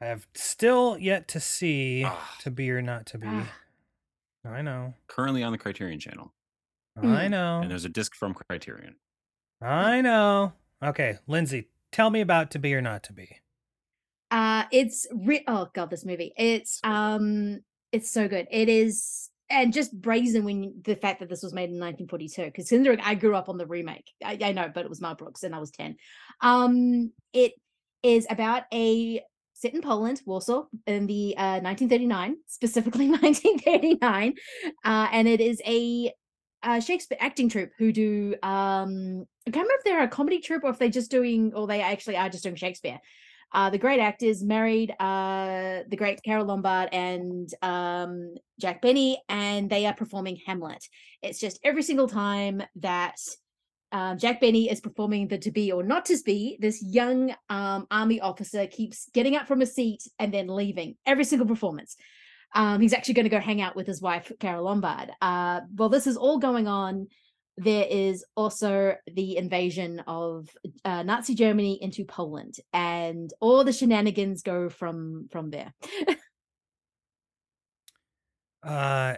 [0.00, 2.36] I have still yet to see Ah.
[2.40, 3.28] to be or not to be.
[3.28, 3.52] Ah.
[4.44, 4.94] I know.
[5.06, 6.32] Currently on the Criterion Channel,
[6.96, 7.30] I Mm.
[7.30, 7.60] know.
[7.62, 8.96] and there's a disc from Criterion.
[9.60, 10.52] I know.
[10.82, 13.40] Okay, Lindsay, tell me about to be or not to be.
[14.30, 16.32] Uh it's re- oh god, this movie.
[16.36, 17.60] It's um
[17.92, 18.46] it's so good.
[18.50, 22.66] It is and just brazen when the fact that this was made in 1942 because
[22.66, 25.42] considering i grew up on the remake I, I know but it was mel brooks
[25.42, 25.96] and i was 10
[26.40, 27.52] um it
[28.02, 29.20] is about a
[29.52, 34.32] set in poland warsaw in the uh 1939 specifically 1939
[34.82, 36.10] uh and it is a
[36.64, 40.64] uh, Shakespeare acting troupe who do um I can't remember if they're a comedy troupe
[40.64, 43.00] or if they're just doing or they actually are just doing Shakespeare.
[43.52, 49.70] Uh, the great actors married uh, the great Carole Lombard and um, Jack Benny, and
[49.70, 50.84] they are performing Hamlet.
[51.22, 53.16] It's just every single time that
[53.92, 57.86] um, Jack Benny is performing the to be or not to be, this young um,
[57.92, 61.96] army officer keeps getting up from a seat and then leaving every single performance.
[62.54, 65.10] Um, he's actually going to go hang out with his wife, Carole Lombard.
[65.20, 67.08] Uh, while this is all going on,
[67.56, 70.48] there is also the invasion of
[70.84, 75.72] uh, Nazi Germany into Poland, and all the shenanigans go from from there.
[78.62, 79.14] Uh,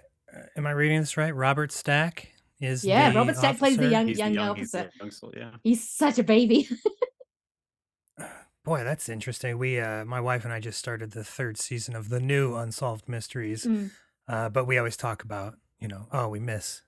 [0.57, 1.33] am I reading this right?
[1.33, 3.91] Robert Stack is Yeah, the Robert Stack plays the officer?
[3.93, 4.91] young- He's the young he's officer.
[5.01, 5.51] young yeah.
[5.63, 6.69] He's such a baby.
[8.67, 9.59] Boy, that's interesting.
[9.59, 13.09] We, uh, my wife and I just started the third season of the new Unsolved
[13.09, 13.65] Mysteries.
[13.65, 13.93] Mm.
[14.29, 16.83] Uh, but we always talk about, you know, oh, we miss,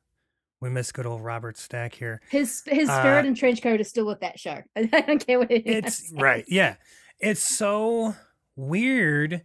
[0.60, 2.20] we miss good old Robert Stack here.
[2.30, 4.60] His his Uh, spirit and trench coat is still with that show.
[4.76, 6.74] I don't care what anyone It's right, yeah.
[7.20, 8.16] It's so
[8.56, 9.42] weird,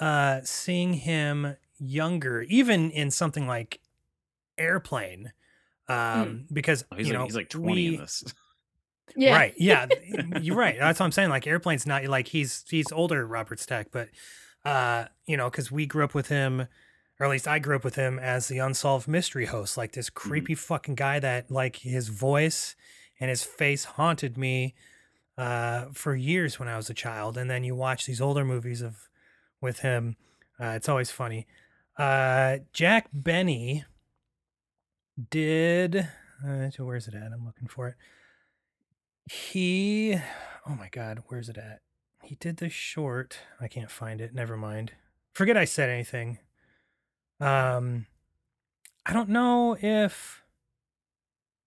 [0.00, 3.78] uh, seeing him younger, even in something like
[4.58, 5.32] Airplane,
[5.88, 8.24] um, because Oh, he's you like know he's like 20 we, in this.
[9.16, 9.36] Yeah.
[9.36, 9.54] Right.
[9.56, 9.86] Yeah.
[10.40, 10.76] You're right.
[10.78, 11.30] That's what I'm saying.
[11.30, 14.08] Like airplane's not like he's he's older Robert Stack, but
[14.64, 16.66] uh, you know, because we grew up with him,
[17.18, 20.10] or at least I grew up with him as the unsolved mystery host, like this
[20.10, 22.76] creepy fucking guy that like his voice
[23.18, 24.74] and his face haunted me
[25.38, 27.36] uh for years when I was a child.
[27.38, 29.08] And then you watch these older movies of
[29.60, 30.16] with him.
[30.58, 31.46] Uh, it's always funny.
[31.98, 33.84] Uh Jack Benny
[35.30, 36.08] did
[36.46, 37.32] uh, where's it at?
[37.32, 37.94] I'm looking for it.
[39.30, 40.16] He,
[40.66, 41.82] oh my God, where's it at?
[42.24, 43.38] He did this short.
[43.60, 44.34] I can't find it.
[44.34, 44.90] Never mind.
[45.34, 46.38] Forget I said anything.
[47.38, 48.06] Um,
[49.06, 50.42] I don't know if,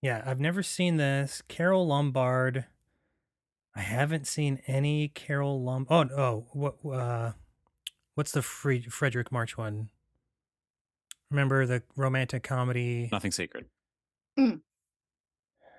[0.01, 1.41] yeah, I've never seen this.
[1.47, 2.65] Carole Lombard.
[3.73, 5.87] I haven't seen any Carole Lom.
[5.89, 7.31] Oh, oh, what, uh,
[8.15, 9.89] what's the Fre- Fredric March one?
[11.31, 13.07] Remember the romantic comedy?
[13.09, 13.67] Nothing sacred.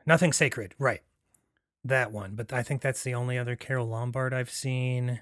[0.07, 1.03] Nothing Sacred, right.
[1.85, 2.35] That one.
[2.35, 5.21] But I think that's the only other Carole Lombard I've seen.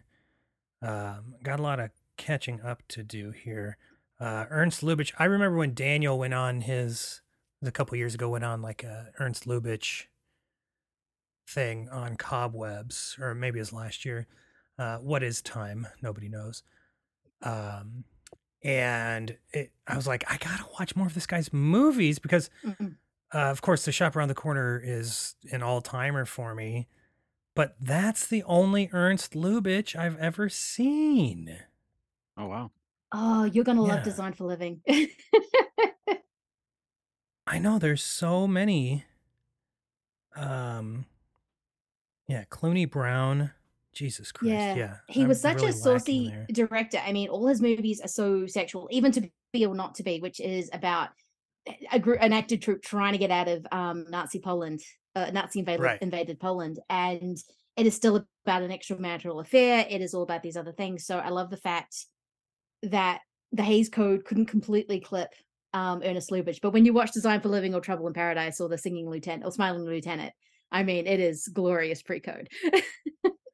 [0.81, 3.77] Um, got a lot of catching up to do here.
[4.21, 5.13] Uh, Ernst Lubitsch.
[5.19, 7.21] I remember when Daniel went on his,
[7.65, 10.05] a couple years ago, went on like a Ernst Lubitsch
[11.49, 14.27] thing on Cobwebs, or maybe it was last year.
[14.79, 15.87] Uh, what is time?
[16.01, 16.63] Nobody knows.
[17.43, 18.05] Um,
[18.65, 22.95] and it, I was like, I gotta watch more of this guy's movies because Mm-mm.
[23.35, 26.89] Uh, of course, the shop around the corner is an all timer for me,
[27.55, 31.57] but that's the only Ernst Lubitsch I've ever seen.
[32.37, 32.71] Oh wow.
[33.13, 34.05] Oh, you're gonna love Yeah.
[34.05, 34.83] Design for Living.
[37.47, 39.05] I know there's so many.
[40.37, 41.07] Um,
[42.29, 43.51] yeah, Cluny Brown.
[43.93, 44.51] Jesus Christ.
[44.53, 44.75] Yeah.
[44.75, 46.47] Yeah, he I'm was such really a lacking saucy there.
[46.51, 46.99] director.
[47.07, 50.19] I mean, all his movies are so sexual, even to be or not to be,
[50.19, 51.11] which is about
[51.93, 54.81] a group, an active troop trying to get out of um, Nazi Poland,
[55.15, 56.03] uh, Nazi invaded, Right.
[56.03, 57.37] invaded Poland, and
[57.77, 59.87] it is still about an extramarital affair.
[59.89, 61.07] It is all about these other things.
[61.07, 61.95] So I love the fact
[62.83, 63.21] that
[63.53, 65.31] the Hays Code couldn't completely clip
[65.73, 68.69] um, Ernest Lubitsch, but when you watch Design for Living or Trouble in Paradise or
[68.69, 70.33] The Singing Lieutenant or Smiling Lieutenant,
[70.71, 72.49] I mean, it is glorious pre-code.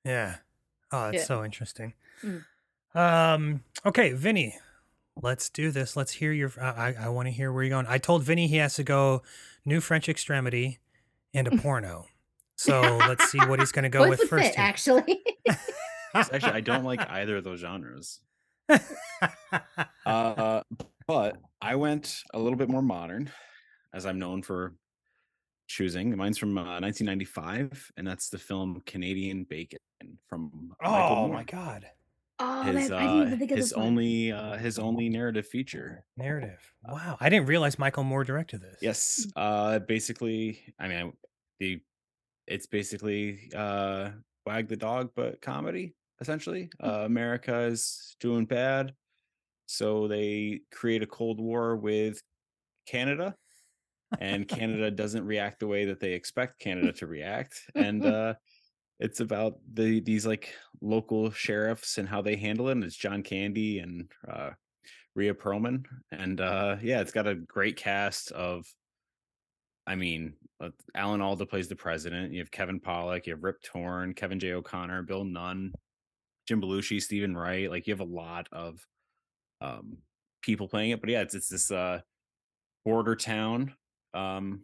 [0.04, 0.36] Yeah.
[0.90, 1.24] Oh, that's Yeah.
[1.24, 1.94] so interesting.
[2.24, 2.44] Mm.
[2.94, 4.56] Um, okay, Vinny,
[5.22, 5.96] let's do this.
[5.96, 6.52] Let's hear your.
[6.60, 7.86] I, I want to hear where you're going.
[7.88, 9.22] I told Vinny he has to go
[9.64, 10.78] new French extremity
[11.34, 12.06] and a porno.
[12.56, 14.48] So let's see what he's going to go Both with first.
[14.48, 15.22] fit, actually.
[16.14, 18.20] Actually, I don't like either of those genres.
[20.06, 20.62] Uh,
[21.06, 23.30] but I went a little bit more modern,
[23.92, 24.74] as I'm known for
[25.66, 26.16] choosing.
[26.16, 29.78] Mine's from uh, 1995, and that's the film Canadian Bacon
[30.26, 31.36] from Michael oh Moore.
[31.36, 31.86] my God.
[32.40, 33.86] Oh, His that, I didn't uh, even think of his this one.
[33.86, 36.04] only uh, his only narrative feature.
[36.16, 36.60] Narrative.
[36.84, 37.16] Wow.
[37.20, 38.78] I didn't realize Michael Moore directed this.
[38.80, 39.26] Yes.
[39.34, 41.12] Uh, basically, I mean,
[41.58, 41.80] the
[42.46, 44.10] it's basically uh,
[44.46, 46.70] wag the dog, but comedy essentially.
[46.82, 48.94] Uh, America is doing bad,
[49.66, 52.22] so they create a cold war with
[52.86, 53.34] Canada,
[54.20, 58.34] and Canada doesn't react the way that they expect Canada to react, and uh,
[59.00, 62.78] it's about the these like local sheriffs and how they handle it.
[62.78, 64.50] It's John Candy and uh,
[65.14, 68.66] Rhea Perlman, and uh, yeah, it's got a great cast of.
[69.86, 72.32] I mean, uh, Alan Alda plays the president.
[72.32, 74.52] You have Kevin Pollak, you have Rip Torn, Kevin J.
[74.52, 75.72] O'Connor, Bill Nunn,
[76.46, 77.70] Jim Belushi, Steven Wright.
[77.70, 78.84] Like you have a lot of
[79.62, 79.96] um,
[80.42, 81.00] people playing it.
[81.00, 82.00] But yeah, it's it's this uh,
[82.84, 83.74] border town
[84.12, 84.62] um,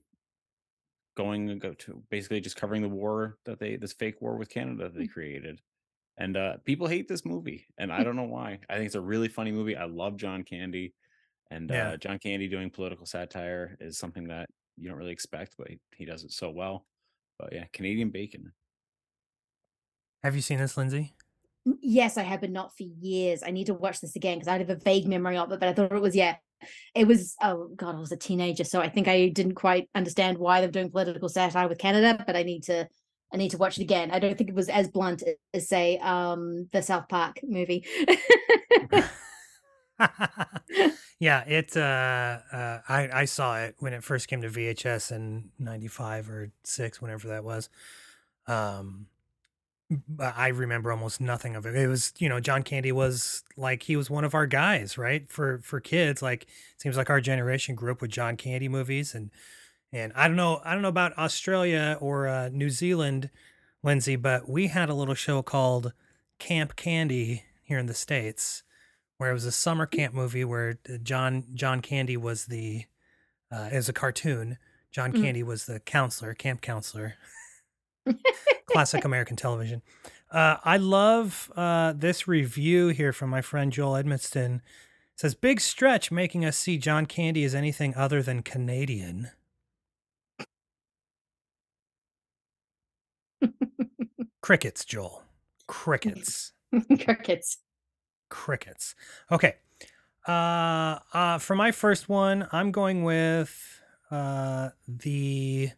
[1.16, 4.84] going go to basically just covering the war that they this fake war with Canada
[4.84, 5.60] that they created.
[6.16, 8.60] And uh, people hate this movie, and I don't know why.
[8.70, 9.76] I think it's a really funny movie.
[9.76, 10.94] I love John Candy,
[11.50, 11.90] and Yeah.
[11.90, 15.80] uh, John Candy doing political satire is something that you don't really expect, but he,
[15.96, 16.86] he does it so well.
[17.38, 18.52] But yeah, Canadian bacon.
[20.22, 21.14] Have you seen this, Lindsay?
[21.80, 23.42] Yes, I have, but not for years.
[23.42, 25.68] I need to watch this again because I have a vague memory of it, but
[25.68, 26.36] I thought it was, yeah,
[26.94, 28.64] it was, oh God, I was a teenager.
[28.64, 32.36] So I think I didn't quite understand why they're doing political satire with Canada, but
[32.36, 32.88] I need to,
[33.32, 34.10] I need to watch it again.
[34.10, 37.84] I don't think it was as blunt as, say, um, the South Park movie.
[41.18, 41.76] yeah, it.
[41.76, 46.52] Uh, uh, I I saw it when it first came to VHS in '95 or
[46.64, 47.68] six, whenever that was.
[48.46, 49.06] Um,
[50.18, 51.76] I remember almost nothing of it.
[51.76, 55.30] It was, you know, John Candy was like he was one of our guys, right?
[55.30, 56.48] For for kids, like it
[56.80, 59.30] seems like our generation grew up with John Candy movies, and
[59.92, 63.30] and I don't know, I don't know about Australia or uh, New Zealand,
[63.82, 65.92] Lindsay, but we had a little show called
[66.38, 68.62] Camp Candy here in the states
[69.18, 72.84] where it was a summer camp movie where uh, John John Candy was the
[73.52, 74.56] uh, it was a cartoon.
[74.90, 75.22] John Mhm.
[75.22, 77.14] Candy was the counselor, camp counselor.
[78.66, 79.82] Classic American television.
[80.30, 84.56] Uh, I love uh, this review here from my friend Joel Edmiston.
[84.56, 89.30] It says big stretch making us see John Candy as anything other than Canadian.
[94.42, 95.22] Crickets, Joel.
[95.66, 96.52] Crickets.
[97.04, 97.58] Crickets.
[98.28, 98.94] crickets.
[99.30, 99.54] Okay.
[100.26, 103.80] Uh, uh, for my first one, I'm going with
[104.10, 105.70] uh, the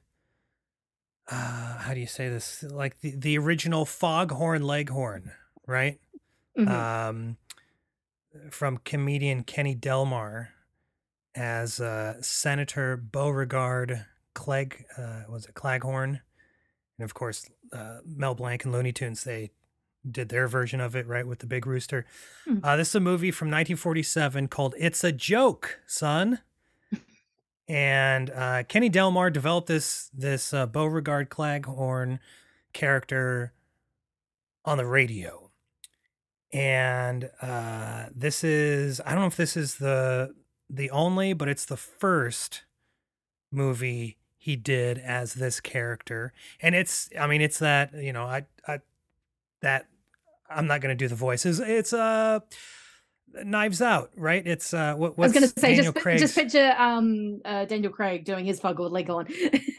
[1.30, 2.62] uh, how do you say this?
[2.62, 5.32] Like the, the original Foghorn Leghorn,
[5.66, 6.00] right?
[6.58, 6.68] Mhm.
[6.68, 7.36] Um,
[8.50, 10.50] from comedian Kenny Delmar
[11.34, 14.04] as uh, Senator Beauregard
[14.34, 16.20] Clegg, uh, was it Claghorn?
[16.98, 19.50] And of course, uh, Mel Blanc and Looney Tunes, they
[20.08, 22.06] did their version of it, right, with the big rooster.
[22.46, 22.60] Mhm.
[22.62, 26.40] Uh, this is a movie from 1947 called It's a Joke, Son.
[27.68, 32.20] And uh, Kenny Delmar developed this this uh, Beauregard Claghorn
[32.72, 33.52] character
[34.64, 35.50] on the radio.
[36.52, 40.34] And uh, this is I don't know if this is the
[40.70, 42.62] the only, but it's the first
[43.50, 46.32] movie he did as this character.
[46.60, 48.80] And it's I mean it's that, you know, I I
[49.60, 49.86] that
[50.48, 51.58] I'm not to do the voices.
[51.58, 52.40] It's uh
[53.44, 54.46] Knives Out, right?
[54.46, 57.92] It's uh what I was going to say, Daniel just, just picture um, uh, Daniel
[57.92, 59.28] Craig doing his Foghorn Leghorn.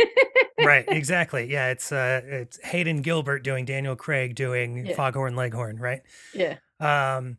[0.64, 1.52] right, exactly.
[1.52, 4.96] Yeah, it's uh it's Hayden Gilbert doing Daniel Craig doing Yeah.
[4.96, 6.02] Foghorn Leghorn, right?
[6.34, 6.58] yeah.
[6.80, 7.38] Um,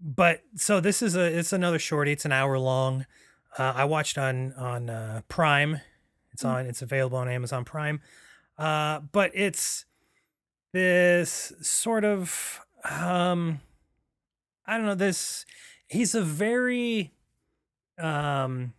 [0.00, 2.12] but so this is a it's another shorty.
[2.12, 3.06] It's an hour long.
[3.58, 5.80] Uh, I watched on on uh, Prime.
[6.32, 6.48] It's Mm.
[6.50, 6.66] on.
[6.66, 8.00] It's available on Amazon Prime.
[8.58, 9.84] Uh, but it's
[10.72, 13.60] this sort of um,
[14.66, 14.94] I don't know.
[14.94, 15.44] This
[15.86, 17.12] he's a very
[17.98, 18.74] um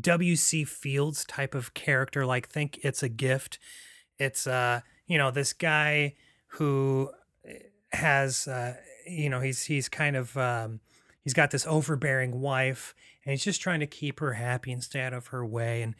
[0.00, 0.64] W.C.
[0.64, 2.26] Fields type of character.
[2.26, 3.58] Like think it's a gift.
[4.18, 6.14] It's uh you know this guy
[6.54, 7.10] who
[7.46, 7.58] eh,
[7.92, 8.76] has uh
[9.06, 10.80] you know he's he's kind of um
[11.22, 12.94] he's got this overbearing wife
[13.24, 15.94] and he's just trying to keep her happy and stay out of her way and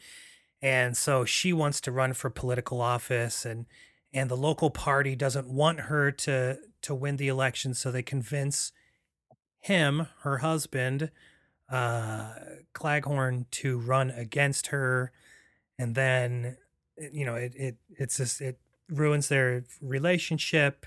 [0.61, 3.65] and so she wants to run for political office and
[4.13, 8.71] and the local party doesn't want her to to win the election so they convince
[9.61, 11.11] him her husband
[11.69, 12.33] uh
[12.73, 15.11] claghorn to run against her.
[15.79, 16.57] And then
[16.97, 18.59] you know it it it's just it
[18.89, 20.85] ruins their relationship.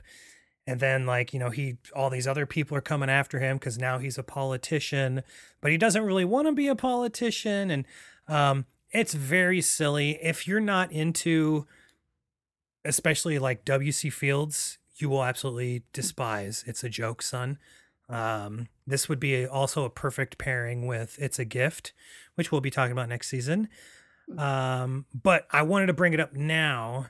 [0.66, 3.78] And then like you know he all these other people are coming after him because
[3.78, 5.22] now he's a politician.
[5.60, 7.70] But he doesn't really want to be a politician.
[7.70, 7.84] And
[8.28, 10.18] um it's very silly.
[10.22, 11.66] If you're not into
[12.84, 16.62] especially like wc fields you will absolutely despise.
[16.66, 17.58] It's a joke son
[18.09, 21.92] um this would be also a perfect pairing with it's a gift
[22.34, 23.68] which we'll be talking about next season
[24.38, 27.07] um but i wanted to bring it up now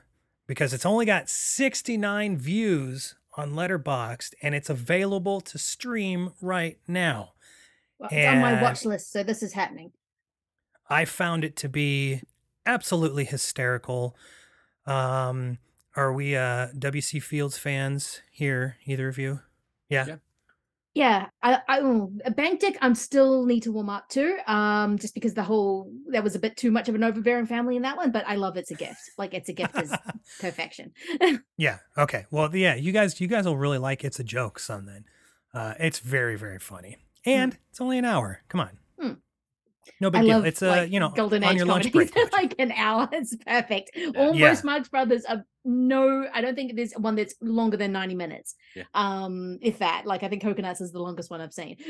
[0.47, 7.33] because it's only got 69 views on Letterboxd and it's available to stream right now.
[7.99, 9.91] Well, it's on my watch list, so this is happening.
[10.89, 12.21] I found it to be
[12.65, 14.15] absolutely hysterical.
[14.85, 15.57] Um,
[15.95, 18.77] are we uh, WC Fields fans here?
[18.85, 19.39] Either of you?
[19.89, 20.05] Yeah.
[20.07, 20.15] Yeah.
[20.95, 21.79] Yeah, I, I
[22.23, 22.77] a bank dick.
[22.81, 26.39] I'm still need to warm up to, um, just because the whole that was a
[26.39, 28.11] bit too much of an overbearing family in that one.
[28.11, 29.01] But I love it's a gift.
[29.17, 29.93] Like it's a gift is
[30.39, 30.93] perfection.
[31.57, 31.79] Yeah.
[31.97, 32.25] Okay.
[32.31, 34.85] Well, yeah, you guys, you guys will really like It's a Joke, son.
[34.85, 35.03] Then,
[35.53, 38.41] uh, it's very, very funny, and it's only an hour.
[38.47, 38.79] Come on.
[39.85, 39.91] Hmm.
[40.01, 40.37] No big I deal.
[40.37, 42.13] love It's a like, you know golden on age your lunch break.
[42.33, 43.07] like an hour.
[43.11, 43.91] It's perfect.
[43.95, 44.09] Yeah.
[44.15, 46.27] Almost Marx Brothers are no.
[46.33, 48.55] I don't think there's one that's longer than ninety minutes.
[48.75, 48.83] Yeah.
[48.93, 50.05] Um, if that.
[50.05, 51.77] Like I think Cocoanuts is the longest one I've seen.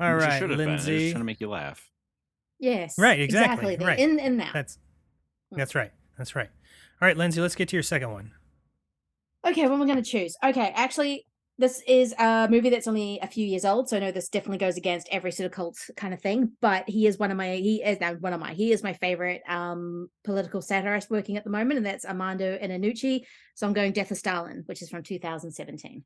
[0.00, 0.56] All Which it right, been.
[0.56, 1.10] Lindsay.
[1.10, 1.90] trying to make you laugh.
[2.58, 2.94] yes.
[2.98, 3.98] Right, exactly, They're right.
[3.98, 4.50] In and now.
[4.52, 4.78] That's
[5.52, 5.56] Mm.
[5.58, 5.90] that's right.
[6.16, 6.48] That's right.
[7.02, 7.40] All right, Lindsay.
[7.40, 8.30] Let's get to your second one.
[9.44, 10.36] Okay, what am I going to choose?
[10.44, 11.26] Okay, actually,
[11.60, 14.58] this is a movie that's only a few years old, so I know this definitely
[14.58, 16.52] goes against every sort of cult kind of thing.
[16.60, 18.94] But he is one of my he is now one of my he is my
[18.94, 23.24] favorite um political satirist working at the moment, and that's Armando Iannucci.
[23.54, 26.02] So I'm going Death of Stalin, which is from 2017.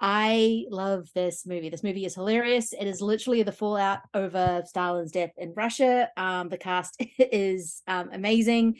[0.00, 1.68] I love this movie.
[1.68, 2.72] This movie is hilarious.
[2.72, 6.08] It is literally the fallout over Stalin's death in Russia.
[6.16, 8.78] Um, the cast is um, amazing.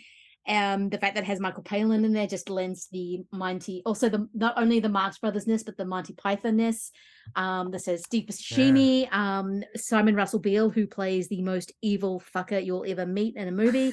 [0.49, 4.09] Um, the fact that it has Michael Palin in there just lends the Monty, also
[4.09, 6.91] the not only the Marx Brothersness, but the Monty Pythonness.
[7.37, 12.65] Um, this has Steve Buscemi, um, Simon Russell Beale, who plays the most evil fucker
[12.65, 13.93] you'll ever meet in a movie.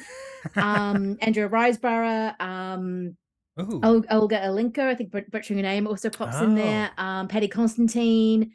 [0.56, 3.16] um, Andrea Riseborough, um,
[3.60, 3.80] Ooh.
[3.84, 6.90] Ol- Olga Alenko, I think butchering her name also pops in there.
[6.98, 8.54] Um, Patty Constantine,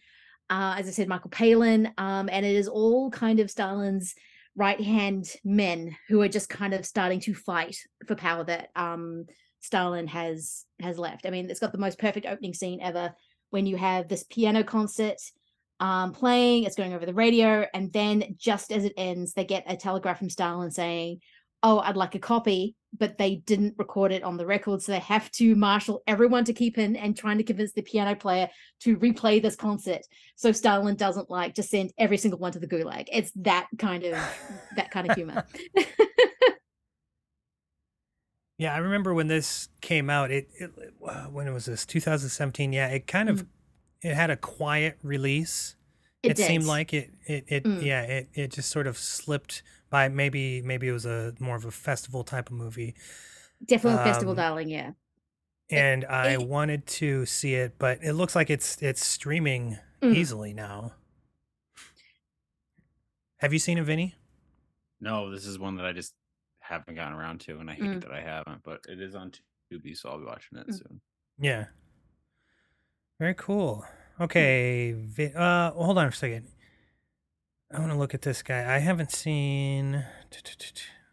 [0.51, 4.15] uh, as I said, Michael Palin, um, and it is all kind of Stalin's
[4.57, 7.77] right hand men who are just kind of starting to fight
[8.07, 9.27] for power that um,
[9.61, 11.27] Stalin has has left.
[11.27, 13.15] I mean, it's got the most perfect opening scene ever
[13.51, 15.19] when you have this piano concert
[15.81, 19.65] um, playing, it's going over the radio, and then just as it ends, they get
[19.67, 21.21] a telegraph from Stalin saying,
[21.65, 25.01] "Oh, I'd like a copy." But they didn't record it on the record, so they
[25.01, 28.49] have to marshal everyone to keep in and trying to convince the piano player
[28.83, 30.03] to replay this concert.
[30.37, 33.09] So Stalin doesn't like to send every single one to the gulag.
[33.11, 34.13] It's that kind of
[34.77, 35.45] that kind of humor.
[38.57, 40.31] Yeah, I remember when this came out.
[40.31, 40.71] It, it
[41.31, 41.85] when was this?
[41.85, 42.73] 2017.
[42.73, 43.47] Yeah, it kind of
[44.01, 45.77] it had a quiet release.
[46.23, 47.11] It It, seemed like it.
[47.27, 47.45] It.
[47.49, 47.65] It.
[47.65, 47.83] Mm.
[47.83, 48.03] Yeah.
[48.03, 48.29] It.
[48.33, 50.09] It just sort of slipped by.
[50.09, 50.63] Maybe.
[50.63, 52.95] Maybe it was a more of a festival type of movie,
[53.65, 54.91] Definitely a festival Um, darling, yeah.
[55.69, 59.79] It- and I it- wanted to see it, but it looks like it's it's streaming
[60.03, 60.15] Mm.
[60.15, 60.95] easily now.
[63.39, 64.15] Have you seen it, Vinny?
[65.01, 66.15] No, this is one that I just
[66.61, 68.01] haven't gotten around to, and I hate Mm.
[68.03, 68.63] that I haven't.
[68.63, 69.33] But it is on
[69.71, 70.75] Tubi, so I'll be watching it Mm.
[70.79, 71.01] soon.
[71.39, 71.67] Yeah.
[73.19, 73.85] Very cool.
[74.21, 74.93] Okay.
[74.93, 76.49] Vi- uh, hold on for a second.
[77.75, 78.75] I want to look at this guy.
[78.75, 80.05] I haven't seen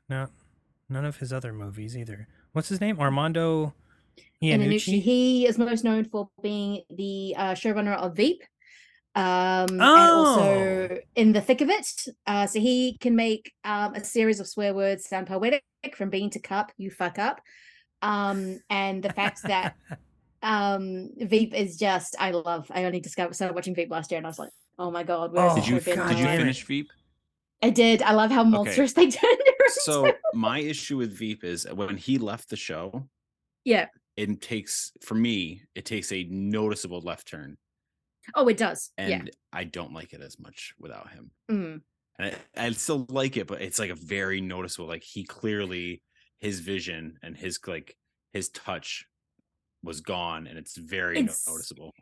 [0.09, 0.27] no
[0.89, 2.27] none of his other movies either.
[2.51, 2.99] What's his name?
[2.99, 3.73] Armando
[4.41, 5.01] And Iannucci.
[5.01, 8.43] he is most known for being the uh, showrunner of Veep.
[9.15, 10.25] Um, and Oh.
[10.25, 11.87] also in the thick of it.
[12.27, 15.63] Uh, so he can make um, a series of swear words sound poetic
[15.95, 17.41] from bean to cup, you fuck up.
[18.01, 19.75] Um, and the fact that
[20.43, 22.69] um Veep is just I love.
[22.71, 25.31] I only discovered started watching Veep last year and I was like, oh my god,
[25.33, 26.31] where is Oh, Did you show God did you life?
[26.31, 26.37] damn it.
[26.43, 26.89] finish Veep?
[27.63, 28.01] I did.
[28.01, 32.17] I love how monstrous they turned it So my issue with Veep is when he
[32.17, 33.07] left the show,
[33.65, 33.85] yeah.
[34.17, 37.57] it takes for me it takes a noticeable left turn,
[38.35, 38.91] Oh, it does.
[38.97, 39.23] and yeah.
[39.53, 41.31] I don't like it as much without him.
[41.51, 41.81] Mm.
[42.19, 44.87] And I, I still like it, but it's like a very noticeable.
[44.87, 46.01] Like he clearly
[46.39, 47.95] his vision and his like
[48.33, 49.05] his touch
[49.83, 51.93] was gone, and it's very It's- noticeable.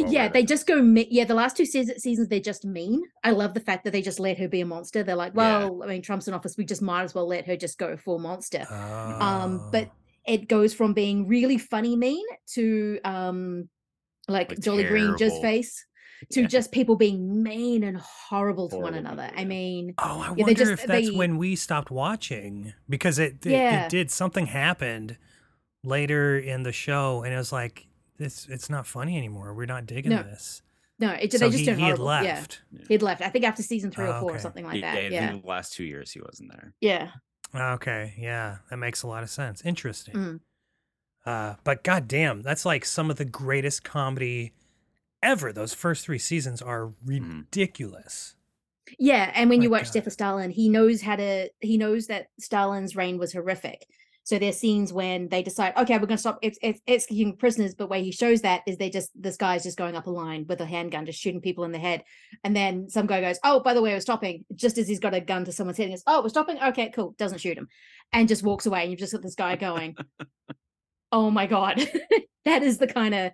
[0.00, 2.64] About yeah where they just go me- yeah the last two seasons seasons they're just
[2.64, 5.32] mean i love the fact that they just let her be a monster they're like
[5.34, 5.58] Yeah.
[5.66, 7.96] well i mean trump's in office we just might as well let her just go
[7.96, 9.68] full monster um Oh.
[9.72, 9.90] but
[10.26, 12.24] it goes from being really funny mean
[12.54, 13.68] to um
[14.28, 15.84] like, Like jolly green just face
[16.32, 16.46] to Yeah.
[16.48, 20.54] just people being mean and horrible to one another i mean Oh, I Yeah, wonder
[20.54, 23.84] just- if that's they- when we stopped watching because it it, Yeah.
[23.86, 25.16] it did something happened
[25.84, 27.86] later in the show and it was like
[28.18, 29.54] it's it's not funny anymore.
[29.54, 30.22] We're not digging No.
[30.22, 30.62] this.
[30.98, 32.60] no it, so they just he, turned he had horrible yeah left.
[32.88, 35.04] he'd left i think after season three or Oh, four or something like yeah, that
[35.04, 36.74] I yeah think the last two years he wasn't there.
[36.80, 37.10] yeah
[37.54, 39.62] Okay, yeah, that makes a lot of sense.
[39.64, 40.14] Interesting.
[40.14, 40.40] Mm.
[41.24, 44.52] Uh, but goddamn, that's like some of the greatest comedy
[45.22, 45.50] ever.
[45.50, 48.34] Those first three seasons are ridiculous.
[48.98, 49.92] Yeah, and when My you watch God.
[49.94, 51.48] Death of Stalin, he knows how to.
[51.60, 53.86] He knows that Stalin's reign was horrific.
[54.28, 57.74] So there's scenes when they decide, okay, we're going to stop ex- ex- executing prisoners,
[57.74, 60.44] but where he shows that is they just this guy's just going up a line
[60.46, 62.04] with a handgun, just shooting people in the head,
[62.44, 64.44] and then some guy goes, oh, by the way, we're stopping.
[64.54, 66.58] Just as he's got a gun to someone's head, and goes, oh, we're stopping.
[66.62, 67.14] Okay, cool.
[67.16, 67.68] Doesn't shoot him,
[68.12, 68.82] and just walks away.
[68.82, 69.96] And you've just got this guy going,
[71.10, 71.78] Oh my god,
[72.44, 73.32] that is the kind of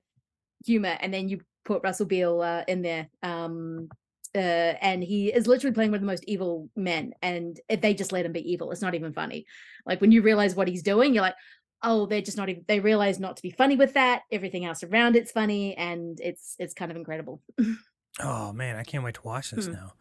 [0.64, 0.96] humor.
[1.00, 3.88] And then you put Russell Beale uh, in there, um,
[4.34, 4.38] uh,
[4.80, 7.12] and he is literally playing one of the most evil men.
[7.22, 9.46] And if they just let him be evil, it's not even funny.
[9.86, 11.36] Like when you realize what he's doing, you're like,
[11.82, 12.64] oh, they're just not even.
[12.66, 14.22] They realize not to be funny with that.
[14.32, 17.42] Everything else around it's funny, and it's it's kind of incredible.
[18.20, 19.72] Oh man, I can't wait to watch this Hmm.
[19.72, 19.94] now.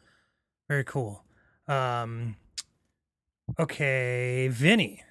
[0.70, 1.26] Very cool.
[1.68, 2.36] Um,
[3.60, 5.04] okay, Vinny.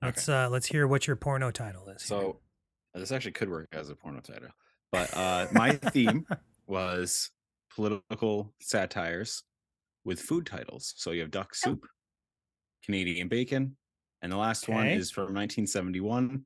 [0.00, 2.02] Let's uh let's hear what your porno title is.
[2.02, 2.18] here.
[2.18, 2.36] So
[2.94, 4.48] this actually could work as a porno title.
[4.90, 6.26] But uh my theme
[6.66, 7.30] was
[7.74, 9.42] political satires
[10.04, 10.94] with food titles.
[10.96, 11.86] So you have duck soup,
[12.84, 13.76] Canadian bacon,
[14.20, 16.44] and the last one is from 1971,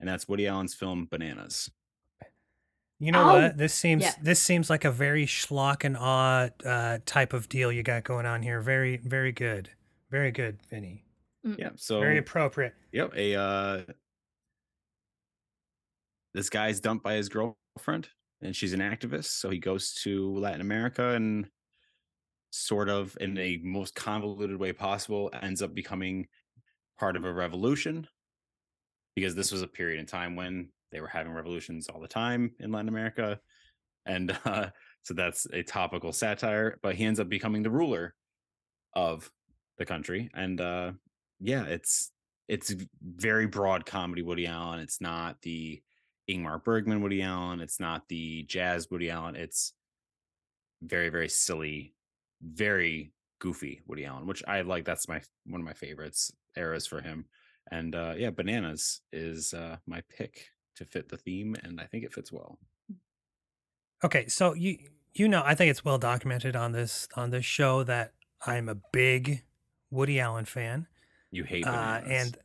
[0.00, 1.70] and that's Woody Allen's film Bananas.
[2.98, 3.56] You know Oh, what?
[3.56, 4.12] This seems yeah.
[4.22, 8.26] this seems like a very schlock and awe uh, type of deal you got going
[8.26, 8.60] on here.
[8.60, 9.68] Very very good,
[10.10, 11.04] very good, Vinny.
[11.42, 11.70] Yeah.
[11.74, 12.74] So Very appropriate.
[12.92, 13.80] Yep, a uh
[16.32, 18.08] this guy's dumped by his girlfriend
[18.42, 21.46] and she's an activist, so he goes to Latin America and
[22.50, 26.26] sort of in a most convoluted way possible ends up becoming
[26.98, 28.06] part of a revolution
[29.16, 32.50] because this was a period in time when they were having revolutions all the time
[32.60, 33.40] in Latin America
[34.04, 34.66] and uh
[35.02, 38.14] so that's a topical satire but he ends up becoming the ruler
[38.94, 39.30] of
[39.78, 40.92] the country and uh
[41.40, 42.12] yeah it's
[42.48, 44.80] it's very broad comedy Woody Allen.
[44.80, 45.80] It's not the
[46.30, 47.60] Ingmar Bergman Woody Allen.
[47.60, 49.36] It's not the jazz Woody Allen.
[49.36, 49.72] It's
[50.82, 51.94] very very silly,
[52.42, 54.84] very goofy Woody Allen, which I like.
[54.84, 57.26] That's my one of my favorites eras for him.
[57.70, 60.46] And uh, yeah, Bananas is uh, my pick
[60.76, 62.58] to fit the theme, and I think it fits well.
[64.04, 64.78] Okay, so you
[65.14, 68.12] you know I think it's well documented on this on this show that
[68.44, 69.42] I'm a big
[69.90, 70.86] Woody Allen fan.
[71.30, 72.36] You hate uh, and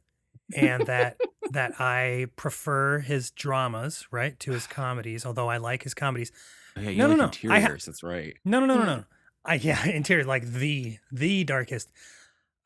[0.55, 1.17] and that
[1.52, 5.26] that I prefer his dramas right to his comedies.
[5.26, 6.32] Although I like his comedies.
[6.76, 8.36] Oh, yeah, you no, no, like no, I ha- that's right.
[8.45, 9.04] No, no, no, no, no.
[9.45, 11.89] I yeah, interior like the the darkest.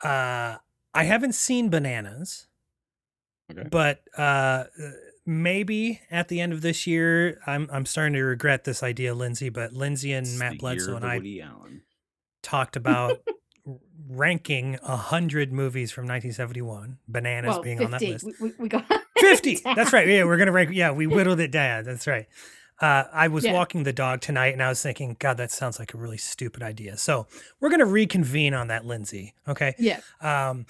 [0.04, 0.58] Uh,
[0.94, 2.48] I haven't seen bananas,
[3.52, 3.68] Okay.
[3.70, 4.66] but uh,
[5.26, 9.50] maybe at the end of this year, I'm I'm starting to regret this idea, Lindsay.
[9.50, 11.84] But Lindsay and It's Matt Bledsoe and I Woody Allen.
[12.42, 13.20] talked about
[14.10, 16.98] ranking a hundred movies from 1971.
[17.08, 17.86] Bananas well, being 50.
[17.86, 18.42] on that list.
[18.42, 18.86] We, we, got
[19.20, 22.28] 50 that's right yeah we're gonna rank yeah we whittled it down that's right
[22.82, 23.54] uh, i was Yeah.
[23.54, 26.64] walking the dog tonight and i was thinking god that sounds like a really stupid
[26.64, 27.28] idea so
[27.60, 30.00] we're gonna reconvene on that lindsay okay Yeah.
[30.22, 30.66] um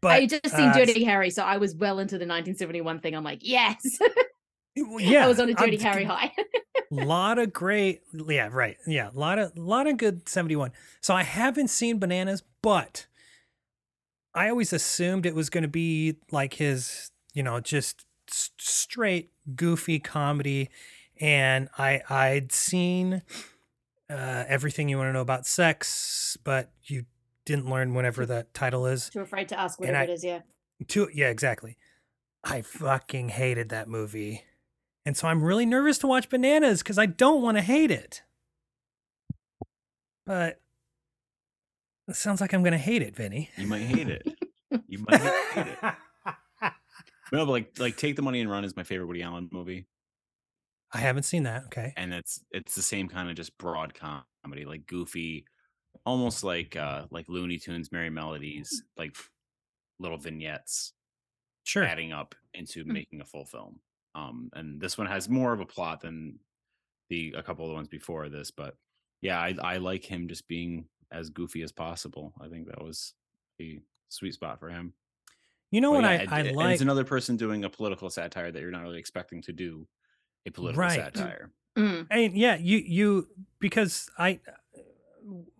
[0.00, 3.16] but I just seen uh, Dirty Harry, so I was well into the 1971 thing.
[3.16, 3.98] I'm like, yes.
[4.76, 6.32] yeah I was on a I'm Dirty Harry high.
[6.92, 11.22] Lot of great yeah right yeah a lot of lot of good 71 so i
[11.22, 13.06] haven't seen bananas but
[14.34, 19.98] i always assumed it was going to be like his you know just straight goofy
[19.98, 20.68] comedy
[21.20, 23.22] and i i'd seen
[24.10, 27.06] uh everything you want to know about sex but you
[27.46, 30.22] didn't learn whenever that title is Too afraid to ask whatever I- it is.
[30.24, 30.40] Yeah.
[30.86, 31.76] Too, yeah, exactly.
[32.44, 34.44] I fucking hated that movie.
[35.04, 38.22] And so I'm really nervous to watch Bananas because I don't want to hate it.
[40.24, 40.60] But
[42.08, 43.50] it sounds like I'm going to hate it, Vinny.
[43.56, 44.26] You might hate it.
[44.86, 45.94] You might hate it.
[47.32, 49.86] No, but like like Take the Money and Run is my favorite Woody Allen movie.
[50.92, 51.64] I haven't seen that.
[51.64, 51.94] Okay.
[51.96, 55.46] and it's it's the same kind of just broad comedy, like goofy,
[56.04, 59.16] almost like uh like Looney Tunes, Merrie Melodies, like
[59.98, 60.92] little vignettes
[61.64, 61.84] Sure.
[61.84, 62.92] adding up into Hmm.
[62.92, 63.80] making a full film.
[64.14, 66.38] Um, and this one has more of a plot than
[67.08, 68.76] the a couple of the ones before this, but
[69.20, 72.32] yeah, I I like him just being as goofy as possible.
[72.40, 73.14] I think that was
[73.60, 74.92] a sweet spot for him.
[75.70, 76.72] You know But what yeah, I, I it- like?
[76.74, 79.86] It's another person doing a political satire that you're not really expecting to do
[80.46, 80.98] a political Right.
[81.00, 81.50] satire.
[81.76, 82.06] Mm.
[82.10, 84.40] I yeah, you you because I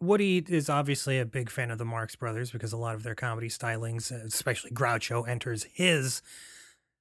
[0.01, 3.15] Woody is obviously a big fan of the Marx Brothers because a lot of their
[3.15, 6.21] comedy stylings, especially Groucho, enters his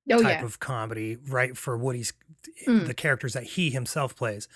[0.10, 0.46] Oh type yeah.
[0.46, 1.56] of comedy, right?
[1.58, 2.14] For Woody's
[2.68, 2.88] Mm.
[2.88, 4.48] the characters that he himself plays.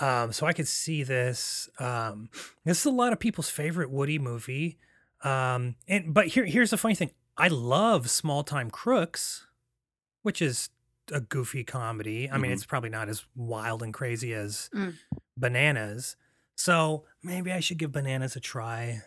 [0.00, 1.68] Um, so I could see this.
[1.78, 2.28] Um,
[2.64, 4.78] this is a lot of people's favorite Woody movie.
[5.22, 7.10] Um, and but here here's the funny thing.
[7.36, 9.46] I love Small Time Crooks,
[10.22, 10.68] which is
[11.12, 12.30] a goofy comedy.
[12.30, 12.54] I mean, Mhm.
[12.54, 14.96] it's probably not as wild and crazy as Mm.
[15.36, 16.16] Bananas.
[16.54, 19.02] So maybe I should give Bananas a try.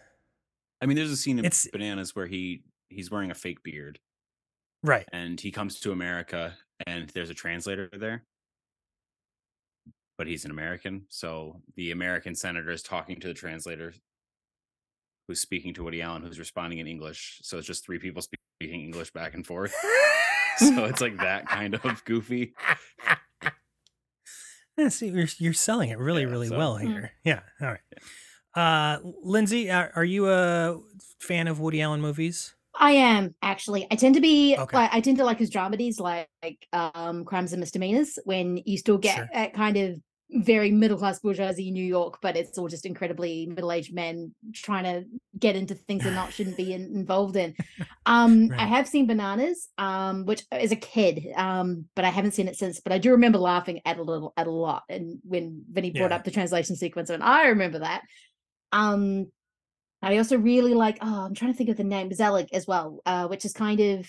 [0.82, 4.00] I mean, there's a scene in It's- Bananas where he he's wearing a fake beard
[4.84, 5.08] Right.
[5.14, 6.54] and he comes to America
[6.86, 8.24] and there's a translator there.
[10.18, 13.94] But he's an American, so the American senator is talking to the translator
[15.28, 17.40] who's speaking to Woody Allen, who's responding in English.
[17.44, 19.74] So it's just three people speaking English back and forth.
[20.58, 22.54] so it's like that kind of goofy.
[24.78, 26.88] Yeah, see, you're, you're selling it really, Yeah, really so- well Mm.
[26.88, 27.12] here.
[27.24, 27.42] Yeah.
[27.62, 27.80] All right.
[28.56, 30.80] Uh, Lindsay, are, are you a
[31.20, 32.54] fan of Woody Allen movies?
[32.76, 33.88] I am actually.
[33.92, 34.78] I tend to be Okay.
[34.78, 38.78] like I tend to like his dramedies, like, like um, Crimes and Misdemeanors, when you
[38.78, 39.30] still get Sure.
[39.34, 40.00] that kind of
[40.32, 44.84] very middle class bourgeoisie New York, but it's all just incredibly middle aged men trying
[44.86, 45.04] to
[45.38, 47.54] get into things they're not shouldn't be in, involved in.
[48.06, 52.48] Um, I have seen Bananas, um, which as a kid, um, but I haven't seen
[52.48, 52.82] it since.
[52.82, 56.10] But I do remember laughing at a little at a lot, and when Vinny brought
[56.10, 56.16] Yeah.
[56.18, 58.02] up the translation sequence, and I remember that.
[58.72, 59.32] Um,
[60.04, 60.98] I also really like.
[61.02, 63.80] Oh, I'm trying to think of the name Zelig as well, uh, which is kind
[63.80, 64.08] of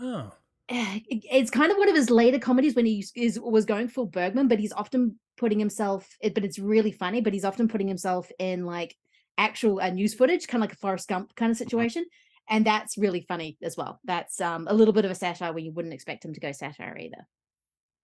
[0.00, 0.32] Oh,
[0.68, 3.88] eh, it's kind of one of his later comedies when he is- is was going
[3.88, 6.08] full Bergman, but he's often putting himself.
[6.22, 7.20] But it's really funny.
[7.20, 8.96] But he's often putting himself in like
[9.38, 12.04] actual uh, news footage, kind of like a Forrest Gump kind of situation,
[12.48, 14.00] and that's really funny as well.
[14.04, 16.52] That's um a little bit of a satire where you wouldn't expect him to go
[16.52, 17.26] satire either.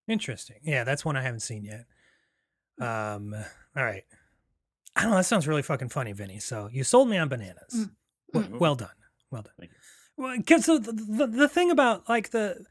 [0.08, 0.56] interesting.
[0.62, 1.84] Yeah, that's one I haven't seen yet.
[2.80, 3.34] Um,
[3.76, 4.04] all right.
[4.98, 5.16] I don't know.
[5.18, 6.40] That sounds really fucking funny, Vinny.
[6.40, 7.72] So you sold me on bananas.
[7.74, 7.90] Mm.
[8.34, 8.58] Well, Mm.
[8.58, 8.90] well done.
[9.30, 9.54] Well done.
[9.58, 9.78] Thank you.
[10.16, 12.64] Well, 'cause so the, the the thing about like the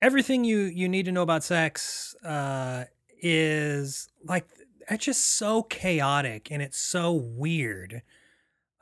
[0.00, 2.84] everything you you need to know about sex uh
[3.20, 4.46] is like
[4.88, 8.02] it's just so chaotic and it's so weird.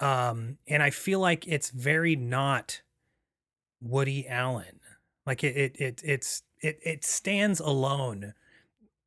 [0.00, 2.82] Um and I feel like it's very not
[3.80, 4.80] Woody Allen.
[5.26, 8.34] Like it it, it it's it it stands alone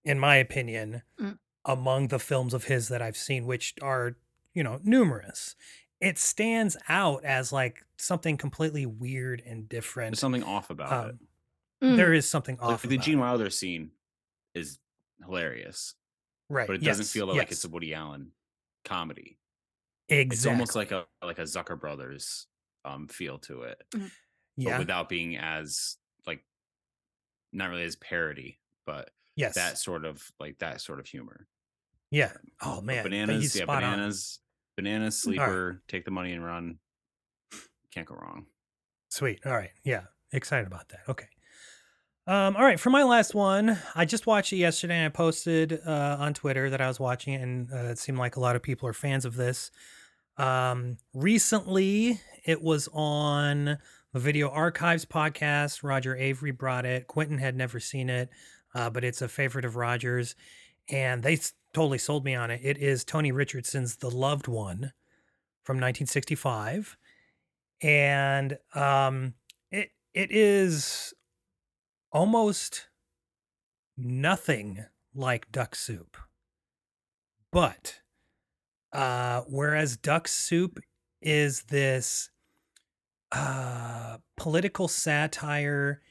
[0.04, 1.38] in my opinion Mm.
[1.66, 4.18] Among the films of his that I've seen which are,
[4.54, 5.56] you know, numerous
[6.02, 10.12] it stands out as like something completely weird and different.
[10.12, 11.16] There's something off about it.
[11.16, 11.20] Um,
[11.96, 12.18] There Mm.
[12.18, 12.82] is something Like off.
[12.82, 13.20] the about Gene it.
[13.20, 13.92] Wilder scene
[14.56, 14.80] is
[15.24, 15.96] hilarious,
[16.50, 16.68] right?
[16.68, 18.34] but it doesn't yes, feel like it's a Woody Allen
[18.86, 19.40] comedy.
[20.10, 20.34] exactly.
[20.36, 22.48] It's almost like a like a Zucker Brothers
[22.86, 23.82] um feel to it,
[24.64, 25.98] but yeah, without being as
[26.28, 26.46] like
[27.52, 31.48] not really as parody, but yes, that sort of like that sort of humor.
[32.12, 32.32] Yeah.
[32.62, 33.92] Oh man, but bananas, yeah, spot on.
[33.92, 34.40] bananas,
[34.78, 36.78] bananas, sleeper, take the money and run.
[37.94, 38.46] Can't go wrong.
[39.10, 39.40] Sweet.
[39.46, 39.72] All right.
[39.84, 40.04] Yeah.
[40.34, 41.02] Excited about that.
[41.08, 41.28] Okay.
[42.28, 42.80] Um, all right.
[42.80, 46.70] For my last one, I just watched it yesterday and I posted uh, on Twitter
[46.70, 48.94] that I was watching it, and uh, it seemed like a lot of people are
[48.94, 49.72] fans of this.
[50.38, 53.78] Um, recently, it was on
[54.12, 55.84] the Video Archives podcast.
[55.84, 57.08] Roger Avary brought it.
[57.08, 58.30] Quentin had never seen it,
[58.74, 60.36] uh, but it's a favorite of Roger's,
[60.90, 61.40] and they
[61.76, 62.62] totally sold me on it.
[62.64, 64.94] It is Tony Richardson's The Loved One
[65.64, 66.96] from 1965
[67.82, 69.34] and um
[69.72, 71.14] it it is
[72.14, 72.88] almost
[73.98, 76.16] nothing like duck soup
[77.52, 78.00] but
[78.94, 80.80] uh whereas duck soup
[81.22, 82.30] is this
[83.34, 86.02] uh political satire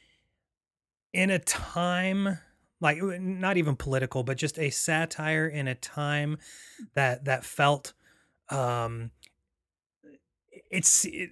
[1.14, 2.38] in a time
[2.80, 6.38] like uh, not even political but just a satire in a time
[6.94, 7.92] that that felt
[8.50, 9.10] um
[10.70, 11.30] it's it,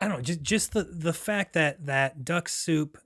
[0.00, 2.98] I don't know, just just the the fact that that Duck Soup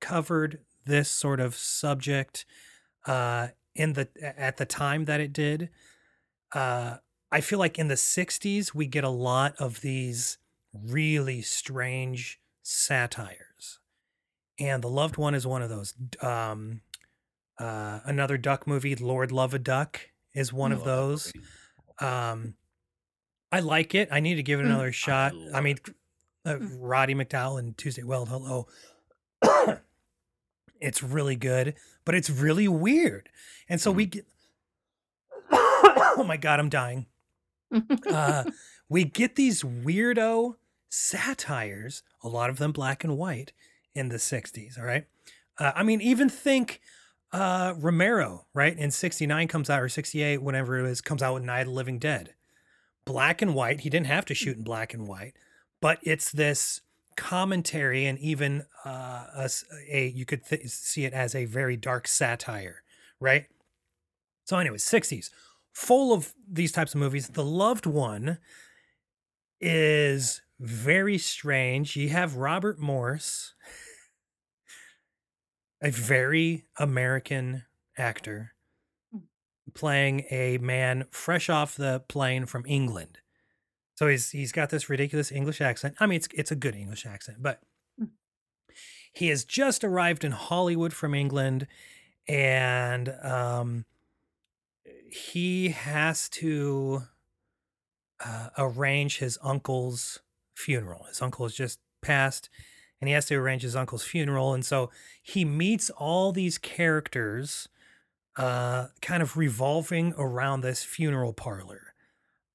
[0.00, 2.46] covered this sort of subject
[3.06, 5.70] uh in the at the time that it did.
[6.52, 6.98] Uh
[7.30, 10.38] I feel like in the 60s we get a lot of these
[10.72, 13.80] really strange satires.
[14.58, 15.94] And The Loved One is one of those.
[16.22, 16.80] Um
[17.58, 20.00] uh another duck movie, Lord Love a Duck
[20.34, 21.32] is one I of those.
[22.00, 22.54] Um,
[23.50, 24.08] I like it.
[24.12, 24.66] I need to give it Mm.
[24.66, 25.32] another shot.
[25.54, 25.78] I, love mean,
[26.44, 26.76] uh, Mm.
[26.78, 28.68] Roddy McDowell and Tuesday Weld, hello.
[30.80, 31.74] it's really good,
[32.04, 33.28] but it's really weird.
[33.68, 34.26] And so we get.
[35.50, 37.06] oh my God, I'm dying.
[38.06, 38.44] Uh,
[38.88, 40.56] we get these weirdo
[40.88, 43.52] satires, a lot of them black and white,
[43.94, 44.78] in the 60s.
[44.78, 45.06] All right.
[45.58, 46.80] Uh, I mean, even think
[47.32, 48.76] uh, Romero, right?
[48.76, 51.72] In 69 comes out, or 68, whatever it is, comes out with Night of the
[51.72, 52.34] Living Dead.
[53.04, 53.80] Black and white.
[53.80, 55.34] He didn't have to shoot in black and white,
[55.80, 56.80] but it's this
[57.16, 59.50] commentary and even uh, a,
[59.90, 62.82] a- you could th- see it as a very dark satire,
[63.18, 63.46] right?
[64.44, 65.30] So, anyways, 60s,
[65.72, 67.28] full of these types of movies.
[67.28, 68.38] The Loved One
[69.60, 71.96] is very strange.
[71.96, 73.54] You have Robert Morse,
[75.82, 77.64] a very American
[77.96, 78.52] actor,
[79.74, 83.18] playing a man fresh off the plane from England.
[83.96, 85.96] So he's he's got this ridiculous English accent.
[86.00, 87.60] I mean, it's it's a good English accent, but
[88.00, 88.10] Mm.
[89.12, 91.66] he has just arrived in Hollywood from England,
[92.28, 93.84] and um,
[95.10, 97.02] he has to
[98.24, 100.20] uh, arrange his uncle's
[100.54, 101.04] funeral.
[101.04, 102.48] His uncle has just passed,
[103.00, 104.54] and he has to arrange his uncle's funeral.
[104.54, 104.90] And so
[105.22, 107.68] he meets all these characters
[108.36, 111.94] uh, kind of revolving around this funeral parlor.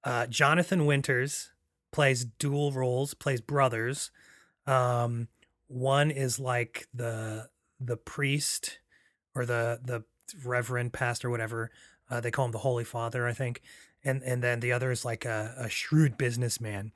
[0.04, 1.52] Uh, Jonathan Winters
[1.92, 4.12] plays dual roles, plays brothers.
[4.66, 5.28] Um,
[5.68, 7.50] one is like the
[7.80, 8.80] the priest
[9.36, 10.04] or the the
[10.46, 11.72] reverend pastor, whatever
[12.10, 13.62] uh, they call him, the Holy Father, I think,
[14.04, 16.92] and and then the other is like a, a shrewd businessman.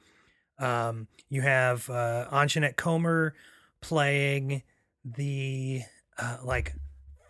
[0.59, 3.35] Um, you have uh, Anjanette Comer
[3.81, 4.63] playing
[5.03, 5.81] the
[6.17, 6.73] uh, like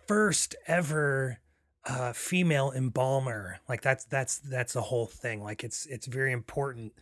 [0.06, 1.38] first ever
[1.84, 3.60] uh, female embalmer.
[3.68, 5.42] Like that's that's that's a whole thing.
[5.42, 6.92] Like it's it's very important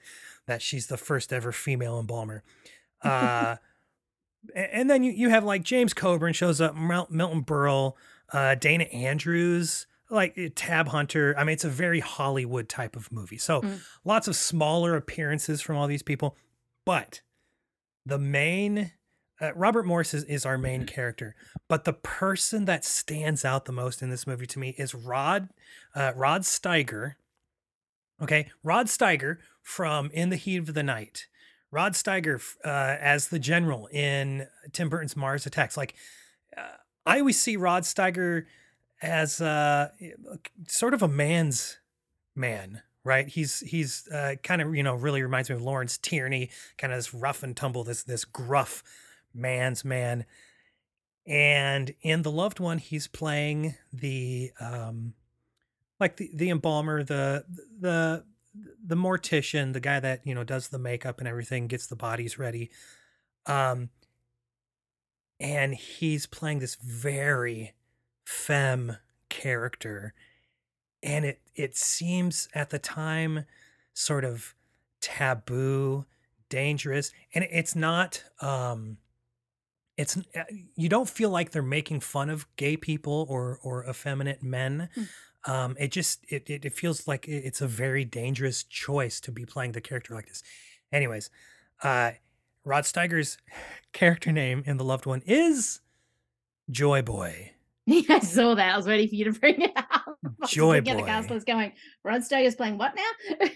[0.46, 2.42] that she's the first ever female embalmer.
[3.02, 3.56] Uh,
[4.54, 7.94] and then you, you have like James Coburn shows up, Milton Berle,
[8.32, 11.34] uh, Dana Andrews, like eh, Tab Hunter.
[11.36, 13.38] I mean, it's a very Hollywood type of movie.
[13.38, 13.80] So mm.
[14.04, 16.36] lots of smaller appearances from all these people.
[16.84, 17.20] But
[18.04, 18.92] the main,
[19.40, 21.34] uh, Robert Morse is, is our main character.
[21.68, 25.48] But the person that stands out the most in this movie to me is Rod,
[25.94, 27.14] uh, Rod Steiger.
[28.22, 31.26] Okay, Rod Steiger from In the Heat of the Night.
[31.70, 35.76] Rod Steiger uh, as the general in Tim Burton's Mars Attacks.
[35.76, 35.94] Like,
[36.56, 38.44] uh, I always see Rod Steiger
[39.02, 39.90] as uh,
[40.66, 41.78] sort of a man's
[42.35, 43.28] man, right?
[43.28, 46.98] He's he's uh, kind of you know really reminds me of Lawrence Tierney, kind of
[46.98, 48.82] this rough and tumble, this this gruff
[49.35, 50.24] man's man.
[51.27, 55.14] And in the loved one, he's playing the um,
[55.98, 57.44] like the the embalmer, the
[57.81, 58.24] the
[58.85, 62.39] the mortician, the guy that you know does the makeup and everything, gets the bodies
[62.39, 62.70] ready.
[63.47, 63.90] Um,
[65.39, 67.74] and he's playing this very
[68.26, 68.96] femme
[69.28, 70.12] character
[71.00, 73.44] and it it seems at the time
[73.94, 74.54] sort of
[75.00, 76.04] taboo
[76.48, 78.98] dangerous and it's not um
[79.96, 80.42] it's uh,
[80.74, 84.88] you don't feel like they're making fun of gay people or or effeminate men.
[84.96, 85.08] Mm.
[85.48, 89.46] um it just it, it, it feels like it's a very dangerous choice to be
[89.46, 90.42] playing the character like this.
[90.92, 91.30] Anyways
[91.84, 92.12] uh
[92.64, 93.38] rod steiger's
[93.92, 95.80] character name in the loved one is
[96.68, 97.52] joy boy
[98.08, 98.74] I saw that.
[98.74, 100.18] I was waiting for you to bring it up.
[100.48, 101.04] Joy Boy.
[101.04, 101.72] The was going.
[102.02, 103.48] Rod is playing what now?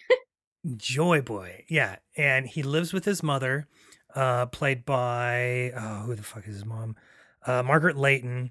[0.76, 1.64] Joy Boy.
[1.68, 3.66] Yeah, and he lives with his mother,
[4.14, 6.96] uh, played by oh, who the fuck is his mom?
[7.44, 8.50] Uh, Margaret Leighton,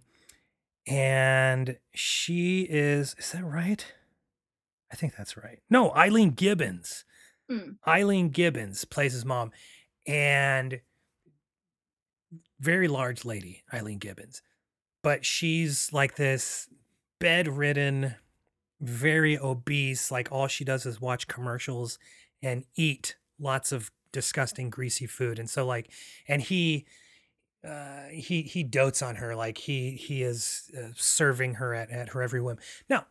[0.85, 3.15] and she is.
[3.17, 3.85] Is that right?
[4.91, 5.59] I think that's right.
[5.69, 7.05] No, Ayllene Gibbons.
[7.49, 7.77] Mm.
[7.87, 9.51] Ayllene Gibbons plays his mom,
[10.05, 10.81] and
[12.59, 14.41] very large lady, Ayllene Gibbons
[15.01, 16.67] but she's like this
[17.19, 18.15] bedridden,
[18.81, 20.11] very obese.
[20.11, 21.99] Like all she does is watch commercials
[22.41, 25.39] and eat lots of disgusting, greasy food.
[25.39, 25.91] And so, like,
[26.27, 26.85] and he,
[27.67, 29.35] uh, he he dotes on her.
[29.35, 32.57] Like he he is uh, serving her at at her every whim.
[32.89, 33.05] Now,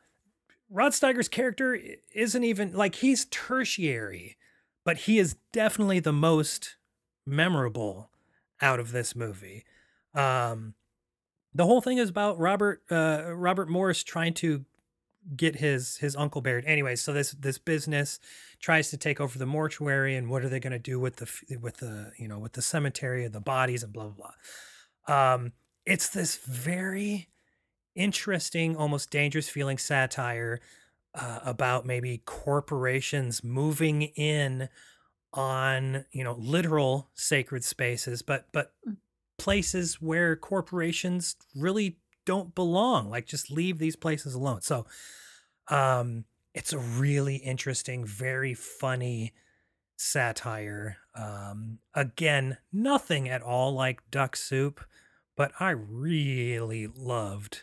[0.71, 1.79] Rod Steiger's character
[2.15, 4.37] isn't even like he's tertiary,
[4.85, 6.77] but he is definitely the most
[7.27, 8.11] memorable
[8.61, 9.65] out of this movie.
[10.15, 10.75] Um,
[11.59, 14.65] the whole thing is about Robert uh, Robert Morse trying to
[15.37, 16.65] get his his uncle buried.
[16.65, 18.21] Anyway, so this this business
[18.61, 21.59] tries to take over the mortuary, and what are they going to do with the
[21.59, 24.31] with the you know with the cemetery and the bodies and blah blah
[25.07, 25.35] blah.
[25.35, 25.53] Um,
[25.85, 27.29] it's this very
[27.97, 30.61] interesting, almost dangerous feeling satire
[31.17, 34.69] uh, about maybe corporations moving in
[35.33, 38.97] on you know literal sacred spaces, but but mm
[39.39, 43.09] places where corporations really don't belong.
[43.09, 44.61] Like just leave these places alone.
[44.61, 44.87] So
[45.69, 46.25] um
[46.55, 49.33] it's a really interesting, very funny
[49.97, 50.99] satire.
[51.15, 54.85] Um again, nothing at all like duck soup,
[55.37, 57.63] but I really loved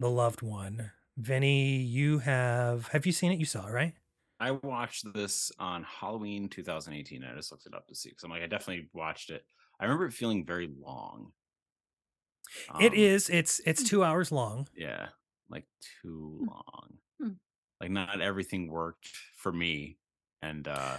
[0.00, 0.92] the loved one.
[1.16, 3.38] Vinny, you have have you seen it?
[3.38, 3.94] You saw it, right?
[4.40, 7.24] I watched this on Halloween 2018.
[7.24, 9.44] I just looked it up to see because I'm like, I definitely watched it.
[9.84, 11.32] I remember it feeling very long.
[12.70, 13.28] Um, it is.
[13.28, 13.86] It's it's hmm.
[13.86, 14.66] two hours long.
[14.74, 15.08] Yeah,
[15.50, 15.64] like
[16.02, 16.48] too hmm.
[16.48, 16.88] long.
[17.20, 17.32] Hmm.
[17.82, 19.98] Like not everything worked for me,
[20.40, 20.96] and uh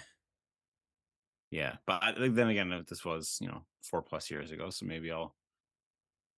[1.49, 1.77] yeah.
[1.87, 5.35] But I, then again, this was you know four plus years ago, so maybe I'll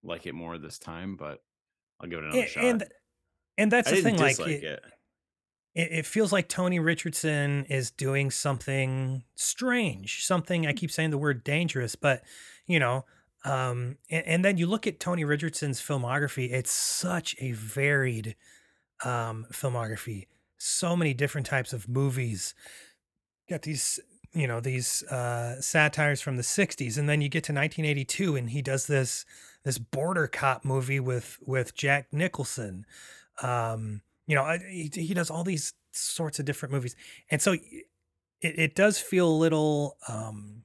[0.02, 1.16] like it more this time.
[1.16, 1.42] But
[2.00, 2.64] I'll give it another shot.
[2.64, 2.84] And
[3.58, 4.16] and that's I the thing.
[4.16, 4.84] Like it, it,
[5.78, 11.18] it, it feels like Tony Richardson is doing something strange, something I keep saying the
[11.18, 12.22] word dangerous, but
[12.66, 13.04] you know,
[13.44, 18.34] um, and, and then you look at Tony Richardson's filmography, it's such a varied
[19.04, 20.26] um, filmography,
[20.58, 22.54] so many different types of movies.
[23.48, 24.00] Got these
[24.34, 28.50] you know these uh, satires from the '60s, and then you get to 1982, and
[28.50, 29.24] he does this
[29.62, 32.84] this border cop movie with with Jack Nicholson.
[33.40, 36.94] Um, you know, he, he does all these sorts of different movies,
[37.30, 37.84] and so it,
[38.40, 40.64] it does feel a little um,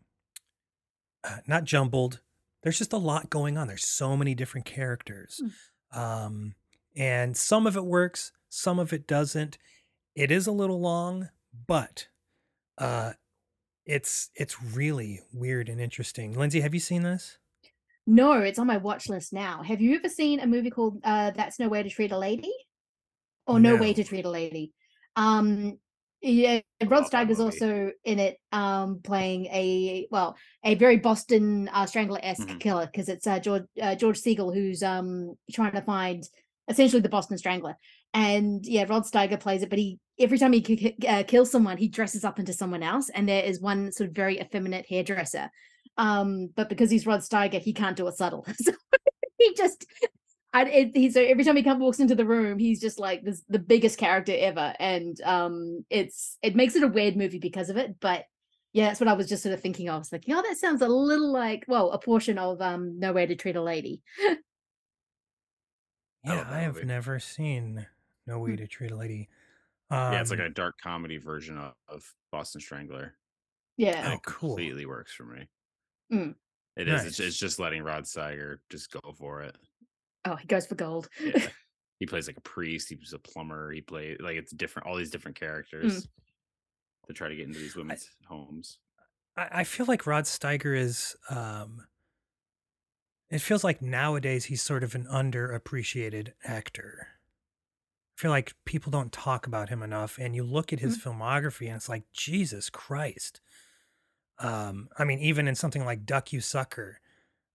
[1.24, 2.20] uh, not jumbled.
[2.62, 3.68] There's just a lot going on.
[3.68, 5.42] There's so many different characters,
[5.94, 6.56] um,
[6.94, 9.58] and some of it works, some of it doesn't.
[10.14, 11.30] It is a little long,
[11.66, 12.08] but
[12.78, 13.14] uh,
[13.86, 16.38] it's it's really weird and interesting.
[16.38, 17.38] Lindsay, have you seen this?
[18.06, 19.64] No, it's on my watch list now.
[19.64, 22.52] Have you ever seen a movie called uh, "That's No Way to Treat a Lady"?
[23.46, 24.74] Or "No, Way to Treat a Lady"?
[25.16, 25.78] Um,
[26.22, 31.86] yeah, Rod love is also in it, um, playing a well, a very Boston uh,
[31.86, 32.60] Strangler esque Mhm.
[32.62, 36.24] killer because it's uh, George uh, George Segal who's um trying to find
[36.70, 37.76] essentially the Boston Strangler,
[38.14, 41.76] and yeah, Rod Steiger plays it, but he every time he ki- uh, kills someone,
[41.78, 45.50] he dresses up into someone else, and there is one sort of very effeminate hairdresser.
[45.98, 48.46] Um, but because he's Rod Steiger, he can't do it subtle.
[48.58, 48.72] so
[49.38, 49.86] he just
[50.54, 53.24] I, it, he, so every time he comes walks into the room, he's just like
[53.24, 57.70] this the biggest character ever, and um, it's it makes it a weird movie because
[57.70, 58.00] of it.
[58.00, 58.26] But
[58.72, 59.90] yeah, that's what I was just sort of thinking.
[59.90, 59.96] of.
[59.96, 63.14] I was like, oh, that sounds a little like well, a portion of um, No
[63.14, 64.02] Way to Treat a Lady.
[66.26, 66.86] I Yeah, love that I have movie.
[66.86, 67.88] never seen
[68.26, 68.58] No Way Hmm.
[68.58, 69.30] to Treat a Lady.
[69.92, 73.18] yeah, it's like Um, a dark comedy version of, of Boston Strangler.
[73.78, 74.58] Yeah, Oh, it cool.
[74.58, 75.48] completely works for me.
[76.12, 76.36] Mm.
[76.76, 77.06] It is.
[77.06, 77.28] It's, Nice.
[77.30, 79.56] it's just letting Rod Steiger just go for it.
[80.26, 81.10] Oh, he goes for gold.
[81.24, 81.48] Yeah.
[82.00, 82.90] he plays like a priest.
[82.90, 83.72] He was a plumber.
[83.72, 84.88] He played like it's different.
[84.88, 86.08] All these different characters
[87.08, 88.80] to try to get into these women's homes.
[89.38, 91.16] I, I feel like Rod Steiger is.
[91.30, 91.86] Um,
[93.30, 97.08] it feels like nowadays he's sort of an underappreciated actor.
[98.16, 101.66] I feel like people don't talk about him enough, and you look at his filmography,
[101.66, 103.42] and it's like Jesus Christ.
[104.38, 107.00] Um, I mean, even in something like Duck You Sucker,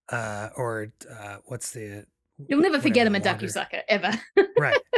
[0.09, 2.07] uh, or uh, what's the
[2.47, 4.13] You'll never forget whatever him the in Ducky Sucker ever.
[4.59, 4.79] right?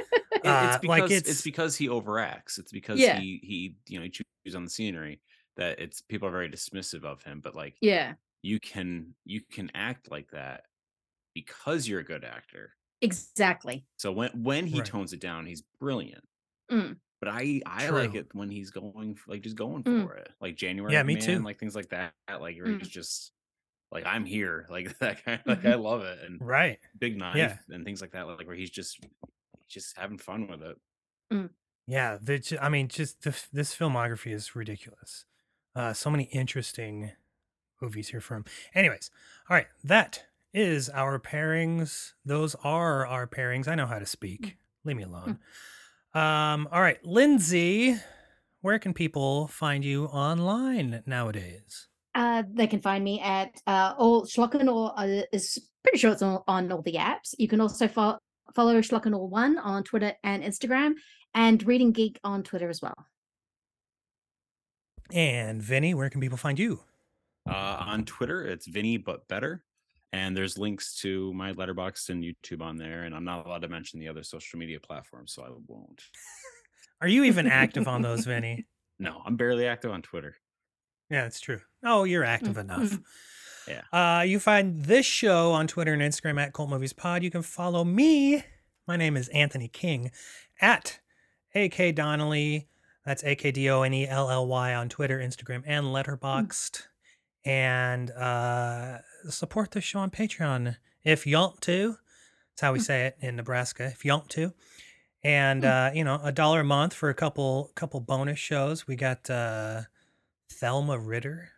[0.43, 2.59] Uh, it's like because it's, it's- because he overacts.
[2.59, 3.19] It's because Yeah.
[3.21, 5.21] he he you know he chews on the scenery
[5.59, 7.41] that it's people are very dismissive of him.
[7.45, 10.63] But like yeah, you can you can act like that
[11.35, 12.73] because you're a good actor.
[13.03, 13.85] exactly.
[13.99, 14.87] So when when he Right.
[14.87, 16.25] tones it down, he's brilliant.
[16.73, 16.97] Mm.
[17.21, 20.07] But I I like it when he's going like just going Mm.
[20.07, 20.95] for it, like January.
[20.95, 21.41] Yeah, Man, me too.
[21.41, 22.15] Like things like that.
[22.29, 22.79] Like where Mm.
[22.79, 23.33] he's just
[23.93, 25.41] like I'm here, like that kind.
[25.47, 26.79] Like I love it, and Right.
[26.99, 27.57] Big Knife Yeah.
[27.71, 28.27] and things like that.
[28.27, 29.01] Like where he's just
[29.69, 30.77] just having fun with it.
[31.87, 35.25] Yeah, the, I mean, just the, this filmography is ridiculous.
[35.75, 37.13] Uh, so many interesting
[37.81, 38.45] movies here from.
[38.75, 39.11] Anyways,
[39.49, 42.13] all right, that is our pairings.
[42.25, 43.67] Those are our pairings.
[43.69, 44.57] I know how to speak.
[44.85, 45.39] Leave me alone.
[46.15, 47.97] Um, all right, Lindsay,
[48.61, 51.87] where can people find you online nowadays?
[52.15, 56.23] Uh, they can find me at uh, all Schlocken or uh, is pretty sure it's
[56.23, 57.35] on, on all the apps.
[57.39, 58.19] You can also fo-
[58.55, 60.95] follow Schlocken all one on Twitter and Instagram,
[61.35, 63.07] and Reading Geek on Twitter as well.
[65.13, 66.81] And Vinny, where can people find you?
[67.49, 69.65] Uh, on Twitter, it's Vinny but better,
[70.13, 73.05] and there's links to my Letterboxd and YouTube on there.
[73.05, 76.03] And I'm not allowed to mention the other social media platforms, so I won't.
[77.01, 78.67] Are you even active on those, Vinny?
[78.99, 80.37] No, I'm barely active on Twitter.
[81.11, 81.61] Yeah, it's true.
[81.85, 82.99] Oh, you're active Mm, enough.
[83.69, 83.83] Yeah.
[83.93, 87.23] Uh, you find this show on Twitter and Instagram at Cult Movies Pod.
[87.23, 88.43] You can follow me.
[88.87, 90.11] My name is Anthony King
[90.61, 90.99] at
[91.55, 92.69] AK Donnelly.
[93.05, 96.83] That's A K D O N E L L Y on Twitter, Instagram, and Letterboxd.
[97.45, 101.97] And uh, support the show on Patreon if you want to.
[102.53, 103.87] That's how we say it in Nebraska.
[103.87, 104.53] If you want to.
[105.23, 108.87] And uh, you know, a dollar a month for a couple couple bonus shows.
[108.87, 109.83] We got uh
[110.51, 111.51] Thelma Ritter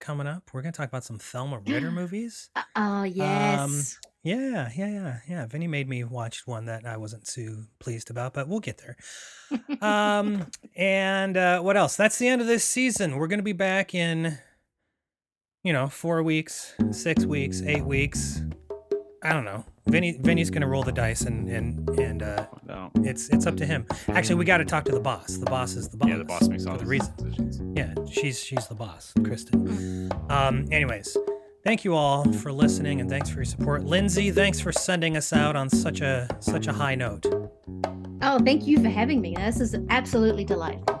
[0.00, 0.50] coming up.
[0.52, 2.50] We're gonna talk about some Thelma Ritter movies.
[2.76, 3.98] Oh yes.
[4.22, 5.46] Yeah, yeah, yeah, yeah.
[5.46, 8.96] Vinny made me watch one that I wasn't too pleased about, but we'll get there.
[9.80, 10.46] Um,
[10.76, 11.96] and uh, what else?
[11.96, 13.16] That's the end of this season.
[13.16, 14.38] We're gonna be back in,
[15.64, 18.42] you know, four weeks, six weeks, eight weeks.
[19.22, 19.64] I don't know.
[19.86, 23.66] Vinny, Vinny's gonna roll the dice, and and and uh, Find it's it's up to
[23.66, 23.86] him.
[24.08, 25.36] Actually, we got to talk to the boss.
[25.36, 26.08] The boss is the boss.
[26.08, 27.12] Yeah, the boss makes all the the reason.
[27.16, 27.60] decisions.
[27.76, 30.12] Yeah, she's she's the boss, Kristen.
[30.28, 31.16] Um, anyways,
[31.64, 33.84] thank you all for listening and thanks for your support.
[33.84, 37.26] Lindsay, thanks for sending us out on such a such a high note.
[38.22, 39.34] Oh, thank you for having me.
[39.34, 40.99] This is absolutely delightful.